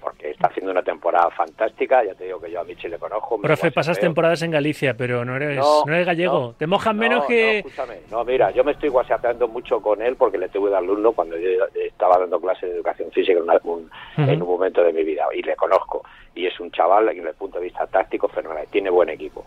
porque 0.00 0.30
está 0.30 0.48
haciendo 0.48 0.72
una 0.72 0.82
temporada 0.82 1.30
fantástica. 1.30 2.04
Ya 2.04 2.14
te 2.14 2.24
digo 2.24 2.40
que 2.40 2.50
yo 2.50 2.60
a 2.60 2.64
Michi 2.64 2.88
le 2.88 2.98
conozco. 2.98 3.40
Profe, 3.40 3.70
pasas 3.70 3.98
temporadas 3.98 4.42
en 4.42 4.50
Galicia, 4.50 4.94
pero 4.96 5.24
no 5.24 5.36
eres, 5.36 5.58
no, 5.58 5.92
eres 5.92 6.06
gallego. 6.06 6.54
Te 6.58 6.66
mojan 6.66 6.96
menos 6.96 7.24
que. 7.26 7.62
No, 7.62 7.68
escúchame. 7.68 8.00
No, 8.10 8.24
mira, 8.24 8.50
yo 8.50 8.64
me 8.64 8.72
estoy 8.72 8.88
guasapeando 8.88 9.48
mucho 9.48 9.80
con 9.80 10.02
él 10.02 10.16
porque 10.16 10.38
le 10.38 10.48
tuve 10.48 10.70
de 10.70 10.76
alumno 10.76 11.12
cuando 11.12 11.36
yo 11.36 11.48
estaba 11.74 12.18
dando 12.18 12.40
clases 12.40 12.70
de 12.70 12.76
educación 12.76 13.10
física 13.10 13.38
en, 13.38 13.48
un, 13.64 13.90
en 14.16 14.42
un 14.42 14.48
momento 14.48 14.82
de 14.82 14.92
mi 14.92 15.04
vida 15.04 15.24
y 15.34 15.42
le 15.42 15.56
conozco. 15.56 16.02
Y 16.34 16.46
es 16.46 16.58
un 16.60 16.70
chaval, 16.70 17.06
desde 17.06 17.28
el 17.28 17.34
punto 17.34 17.58
de 17.58 17.64
vista 17.64 17.86
táctico, 17.86 18.28
fenomenal. 18.28 18.66
Tiene 18.70 18.90
buen 18.90 19.08
equipo. 19.10 19.44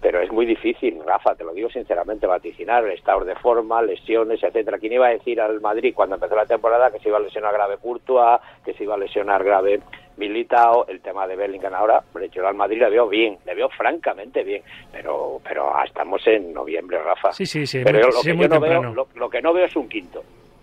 Pero 0.00 0.20
es 0.20 0.30
muy 0.30 0.46
difícil, 0.46 1.00
Rafa, 1.04 1.34
te 1.34 1.42
lo 1.42 1.52
digo 1.52 1.68
sinceramente, 1.70 2.26
vaticinar 2.26 2.86
estados 2.86 3.26
de 3.26 3.34
forma, 3.34 3.82
lesiones, 3.82 4.42
etcétera. 4.42 4.78
¿Quién 4.78 4.92
iba 4.92 5.08
a 5.08 5.10
decir 5.10 5.40
al 5.40 5.60
Madrid 5.60 5.92
cuando 5.94 6.14
empezó 6.14 6.36
la 6.36 6.46
temporada 6.46 6.90
que 6.90 7.00
se 7.00 7.08
iba 7.08 7.18
a 7.18 7.20
lesionar 7.20 7.52
grave 7.52 7.78
Courtois, 7.78 8.40
que 8.64 8.74
se 8.74 8.84
iba 8.84 8.94
a 8.94 8.98
lesionar 8.98 9.42
grave 9.42 9.80
Militao, 10.16 10.86
el 10.88 11.00
tema 11.00 11.26
de 11.26 11.36
Bellingham 11.36 11.74
ahora, 11.74 12.02
yo 12.32 12.46
al 12.46 12.54
Madrid 12.54 12.78
le 12.80 12.90
veo 12.90 13.08
bien, 13.08 13.38
le 13.44 13.54
veo 13.54 13.68
francamente 13.70 14.44
bien, 14.44 14.62
pero 14.92 15.40
pero 15.42 15.72
estamos 15.84 16.24
en 16.26 16.52
noviembre, 16.52 16.98
Rafa. 17.02 17.32
Sí, 17.32 17.46
sí, 17.46 17.66
sí. 17.66 17.80
Pero 17.84 18.08
lo, 18.10 18.20
que 18.22 18.36
yo 18.36 18.48
no 18.48 18.60
veo, 18.60 19.06
lo, 19.14 19.30
que 19.30 19.42
no 19.42 19.52
veo 19.52 19.64
es 19.64 19.76
un 19.76 19.88
quinto. 19.88 20.22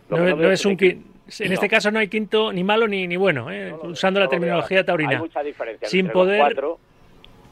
no, 0.09 0.51
es 0.51 0.65
un 0.65 0.77
quinto. 0.77 1.15
En 1.39 1.51
este 1.51 1.67
caso 1.67 1.89
no 1.89 1.99
hay 1.99 2.07
quinto 2.07 2.53
ni 2.53 2.63
malo 2.63 2.87
ni, 2.87 3.07
ni 3.07 3.15
bueno, 3.15 3.51
¿eh? 3.51 3.73
usando 3.83 4.19
la 4.19 4.27
terminología 4.27 4.85
taurina. 4.85 5.11
Hay 5.11 5.17
mucha 5.17 5.41
diferencia 5.41 5.87
Sin 5.87 6.09
poder... 6.09 6.55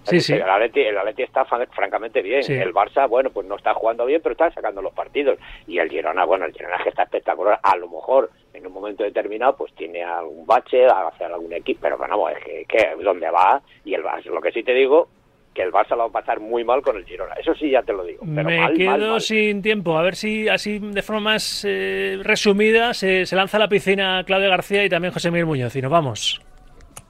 Sí, 0.04 0.20
sí. 0.20 0.34
El 0.34 0.50
Atleti, 0.50 0.82
el 0.82 0.98
Atleti 0.98 1.24
está 1.24 1.46
francamente 1.46 2.22
bien. 2.22 2.44
El 2.50 2.74
Barça, 2.74 3.08
bueno, 3.08 3.30
pues 3.30 3.48
no 3.48 3.56
está 3.56 3.74
jugando 3.74 4.06
bien, 4.06 4.22
pero 4.22 4.34
está 4.34 4.52
sacando 4.52 4.82
los 4.82 4.94
partidos. 4.94 5.40
Y 5.68 5.80
el 5.80 5.90
Girona, 5.90 6.26
bueno, 6.26 6.46
el 6.46 6.54
Girona 6.54 6.78
que 6.84 6.90
está 6.90 7.04
espectacular. 7.04 7.60
A 7.62 7.76
lo 7.78 7.88
mejor 7.88 8.30
en 8.54 8.68
un 8.68 8.74
momento 8.74 9.04
determinado, 9.04 9.56
pues 9.56 9.74
tiene 9.74 10.04
algún 10.04 10.46
bache, 10.46 10.86
a 10.86 11.08
hacer 11.08 11.32
algún 11.32 11.54
equipo, 11.54 11.80
pero 11.82 11.98
bueno, 11.98 12.30
es 12.30 12.44
que, 12.44 12.66
que 12.68 13.04
dónde 13.04 13.30
va. 13.30 13.62
Y 13.86 13.94
el 13.94 14.04
Barça, 14.04 14.26
lo 14.26 14.42
que 14.42 14.52
sí 14.52 14.64
te 14.64 14.74
digo, 14.74 15.08
que 15.54 15.62
el 15.62 15.72
Barça 15.72 15.92
lo 15.92 15.98
va 15.98 16.06
a 16.06 16.22
pasar 16.22 16.40
muy 16.40 16.64
mal 16.64 16.82
con 16.82 16.98
el 16.98 17.06
Girona. 17.06 17.36
Eso 17.36 17.54
sí, 17.56 17.70
ya 17.70 17.82
te 17.82 17.94
lo 17.94 18.04
digo. 18.04 18.26
Me 18.26 18.44
quedo 18.76 19.20
sin 19.20 19.62
tiempo. 19.62 19.98
A 19.98 20.02
ver 20.02 20.16
si 20.16 20.50
así 20.50 20.80
de 20.80 21.02
forma 21.02 21.22
más 21.22 21.66
eh, 21.68 22.20
resumida 22.22 22.94
se, 22.94 23.26
se 23.26 23.36
lanza 23.36 23.58
a 23.58 23.62
la 23.62 23.68
piscina 23.68 24.24
Claudio 24.26 24.50
García 24.50 24.84
y 24.84 24.90
también 24.90 25.14
José 25.14 25.32
Miguel 25.32 25.46
Muñoz. 25.46 25.76
Y 25.76 25.82
nos 25.82 25.92
vamos. 25.92 26.42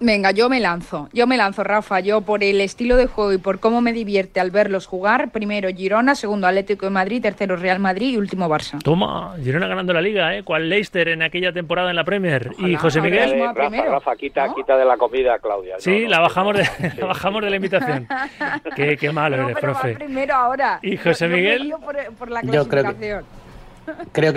Venga, 0.06 0.32
yo 0.32 0.50
me 0.50 0.60
lanzo, 0.60 1.08
yo 1.14 1.28
me 1.28 1.38
lanzo, 1.38 1.64
Rafa. 1.64 2.02
Yo 2.02 2.20
por 2.20 2.44
el 2.44 2.60
estilo 2.60 2.98
de 2.98 3.08
juego 3.08 3.32
y 3.32 3.38
por 3.38 3.62
cómo 3.62 3.80
me 3.80 3.94
divierte 3.94 4.42
al 4.42 4.52
verlos 4.52 4.86
jugar, 4.86 5.32
primero 5.32 5.70
Girona, 5.70 6.14
segundo 6.14 6.46
Atlético 6.46 6.88
de 6.88 6.90
Madrid, 6.90 7.22
tercero 7.22 7.56
Real 7.56 7.80
Madrid 7.80 8.10
y 8.10 8.18
último 8.18 8.50
Barça. 8.50 8.84
Toma, 8.84 9.34
Girona 9.42 9.66
ganando 9.66 9.94
la 9.94 10.02
Liga, 10.02 10.36
¿eh? 10.36 10.44
¿Cuál 10.44 10.68
Leicester 10.68 11.08
en 11.08 11.24
aquella 11.24 11.54
temporada 11.54 11.90
en 11.90 11.96
la 11.96 12.04
Premier? 12.04 12.52
y 12.58 12.76
José 12.76 13.00
Miguel. 13.00 13.42
Rafa, 13.56 14.18
quita, 14.18 14.54
quita 14.54 14.76
de 14.76 14.84
la 14.84 14.98
comida, 14.98 15.40
Claudia. 15.40 15.76
Sí, 15.84 16.06
la 16.06 16.20
bajamos 16.20 16.58
de, 16.58 16.68
bajamos 17.02 17.42
de 17.42 17.50
la 17.50 17.56
invitación. 17.56 18.06
qué, 18.76 18.98
qué 18.98 19.12
malo 19.14 19.38
eres, 19.38 19.58
profe. 19.58 19.96
primero 19.96 20.36
ahora. 20.36 20.80
Y 20.82 20.98
José 20.98 21.30
Miguel. 21.30 21.74
por, 22.20 22.30
la 22.30 22.42
clasificación. 22.42 22.68
Creo 22.68 23.22
que 23.22 23.43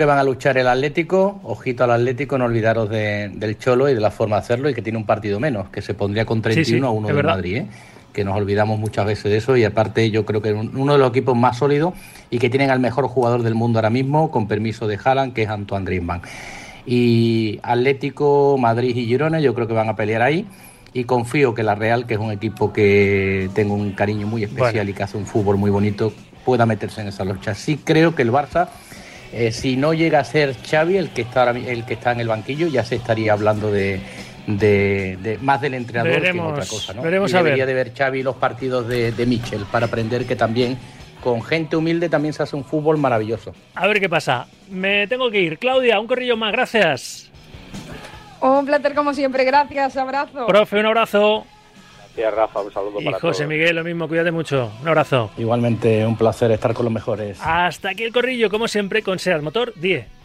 van 0.05 0.17
a 0.17 0.23
luchar 0.23 0.57
el 0.57 0.67
Atlético, 0.67 1.39
ojito 1.43 1.83
al 1.83 1.91
Atlético, 1.91 2.37
no 2.37 2.45
olvidaros 2.45 2.89
del 2.89 3.57
Cholo 3.57 3.89
y 3.89 3.93
de 3.93 3.99
la 3.99 4.11
forma 4.11 4.37
de 4.37 4.41
hacerlo 4.41 4.69
y 4.69 4.73
que 4.73 4.81
tiene 4.81 4.97
un 4.97 5.05
partido 5.05 5.39
menos, 5.39 5.69
que 5.69 5.81
se 5.81 5.93
pondría 5.93 6.25
con 6.25 6.41
31 6.41 6.87
a 6.87 6.91
uno 6.91 7.07
de 7.07 7.23
Madrid, 7.23 7.55
¿eh? 7.57 7.67
que 8.13 8.23
nos 8.23 8.35
olvidamos 8.35 8.79
muchas 8.79 9.05
veces 9.05 9.31
de 9.31 9.37
eso 9.37 9.55
y 9.57 9.63
aparte 9.63 10.09
yo 10.09 10.25
creo 10.25 10.41
que 10.41 10.51
uno 10.51 10.93
de 10.93 10.99
los 10.99 11.09
equipos 11.09 11.37
más 11.37 11.57
sólidos 11.57 11.93
y 12.29 12.39
que 12.39 12.49
tienen 12.49 12.71
al 12.71 12.79
mejor 12.79 13.07
jugador 13.07 13.43
del 13.43 13.53
mundo 13.53 13.79
ahora 13.79 13.91
mismo, 13.91 14.31
con 14.31 14.47
permiso 14.47 14.87
de 14.87 14.97
Haaland, 15.03 15.33
que 15.33 15.43
es 15.43 15.49
Antoine 15.49 15.85
Griezmann. 15.85 16.21
Y 16.85 17.59
Atlético, 17.63 18.57
Madrid 18.57 18.95
y 18.95 19.05
Girona 19.05 19.39
yo 19.39 19.53
creo 19.53 19.67
que 19.67 19.73
van 19.73 19.89
a 19.89 19.95
pelear 19.95 20.21
ahí 20.21 20.47
y 20.93 21.03
confío 21.03 21.53
que 21.53 21.61
la 21.61 21.75
Real, 21.75 22.07
que 22.07 22.15
es 22.15 22.19
un 22.19 22.31
equipo 22.31 22.73
que 22.73 23.49
tengo 23.53 23.75
un 23.75 23.91
cariño 23.91 24.25
muy 24.25 24.43
especial 24.43 24.89
y 24.89 24.93
que 24.93 25.03
hace 25.03 25.17
un 25.17 25.25
fútbol 25.25 25.57
muy 25.57 25.69
bonito, 25.69 26.11
pueda 26.43 26.65
meterse 26.65 27.01
en 27.01 27.09
esa 27.09 27.23
lucha. 27.23 27.53
Sí 27.53 27.79
creo 27.83 28.15
que 28.15 28.23
el 28.23 28.31
Barça 28.31 28.69
eh, 29.33 29.51
si 29.51 29.75
no 29.75 29.93
llega 29.93 30.19
a 30.19 30.23
ser 30.23 30.55
Xavi 30.55 30.97
el 30.97 31.09
que 31.09 31.21
está 31.21 31.51
el 31.51 31.85
que 31.85 31.93
está 31.93 32.11
en 32.11 32.21
el 32.21 32.27
banquillo, 32.27 32.67
ya 32.67 32.83
se 32.83 32.95
estaría 32.95 33.33
hablando 33.33 33.71
de, 33.71 33.99
más 35.41 35.61
del 35.61 35.73
entrenador 35.73 36.21
que 36.21 36.39
otra 36.39 36.65
cosa, 36.65 36.93
¿no? 36.93 37.01
Veremos 37.01 37.31
debería 37.31 37.65
de 37.65 37.73
ver 37.73 37.93
Xavi 37.95 38.23
los 38.23 38.35
partidos 38.35 38.87
de, 38.87 39.11
de 39.11 39.25
Michel 39.25 39.65
para 39.71 39.87
aprender 39.87 40.25
que 40.25 40.35
también 40.35 40.77
con 41.21 41.43
gente 41.43 41.75
humilde 41.75 42.09
también 42.09 42.33
se 42.33 42.43
hace 42.43 42.55
un 42.55 42.63
fútbol 42.63 42.97
maravilloso. 42.97 43.53
A 43.75 43.87
ver 43.87 43.99
qué 43.99 44.07
pasa. 44.07 44.47
Me 44.69 45.07
tengo 45.07 45.29
que 45.29 45.41
ir. 45.41 45.57
Claudia, 45.57 45.99
un 45.99 46.07
corrillo 46.07 46.37
más. 46.37 46.51
Gracias. 46.51 47.29
Un 48.39 48.65
placer 48.65 48.93
como 48.93 49.13
siempre. 49.13 49.43
Gracias. 49.43 49.97
Abrazo. 49.97 50.45
Profe, 50.45 50.79
un 50.79 50.85
abrazo. 50.85 51.45
Rafa, 52.25 52.61
un 52.61 52.71
saludo 52.71 52.99
y 52.99 53.11
José 53.13 53.45
Miguel, 53.47 53.75
lo 53.75 53.83
mismo, 53.83 54.07
cuídate 54.07 54.31
mucho. 54.31 54.71
Un 54.81 54.87
abrazo. 54.87 55.29
Igualmente, 55.37 56.05
un 56.05 56.17
placer 56.17 56.51
estar 56.51 56.73
con 56.73 56.85
los 56.85 56.93
mejores. 56.93 57.39
Hasta 57.41 57.89
aquí 57.89 58.03
el 58.03 58.11
corrillo, 58.11 58.49
como 58.49 58.67
siempre, 58.67 59.03
con 59.03 59.19
Seat 59.19 59.41
Motor 59.41 59.73
10. 59.75 60.16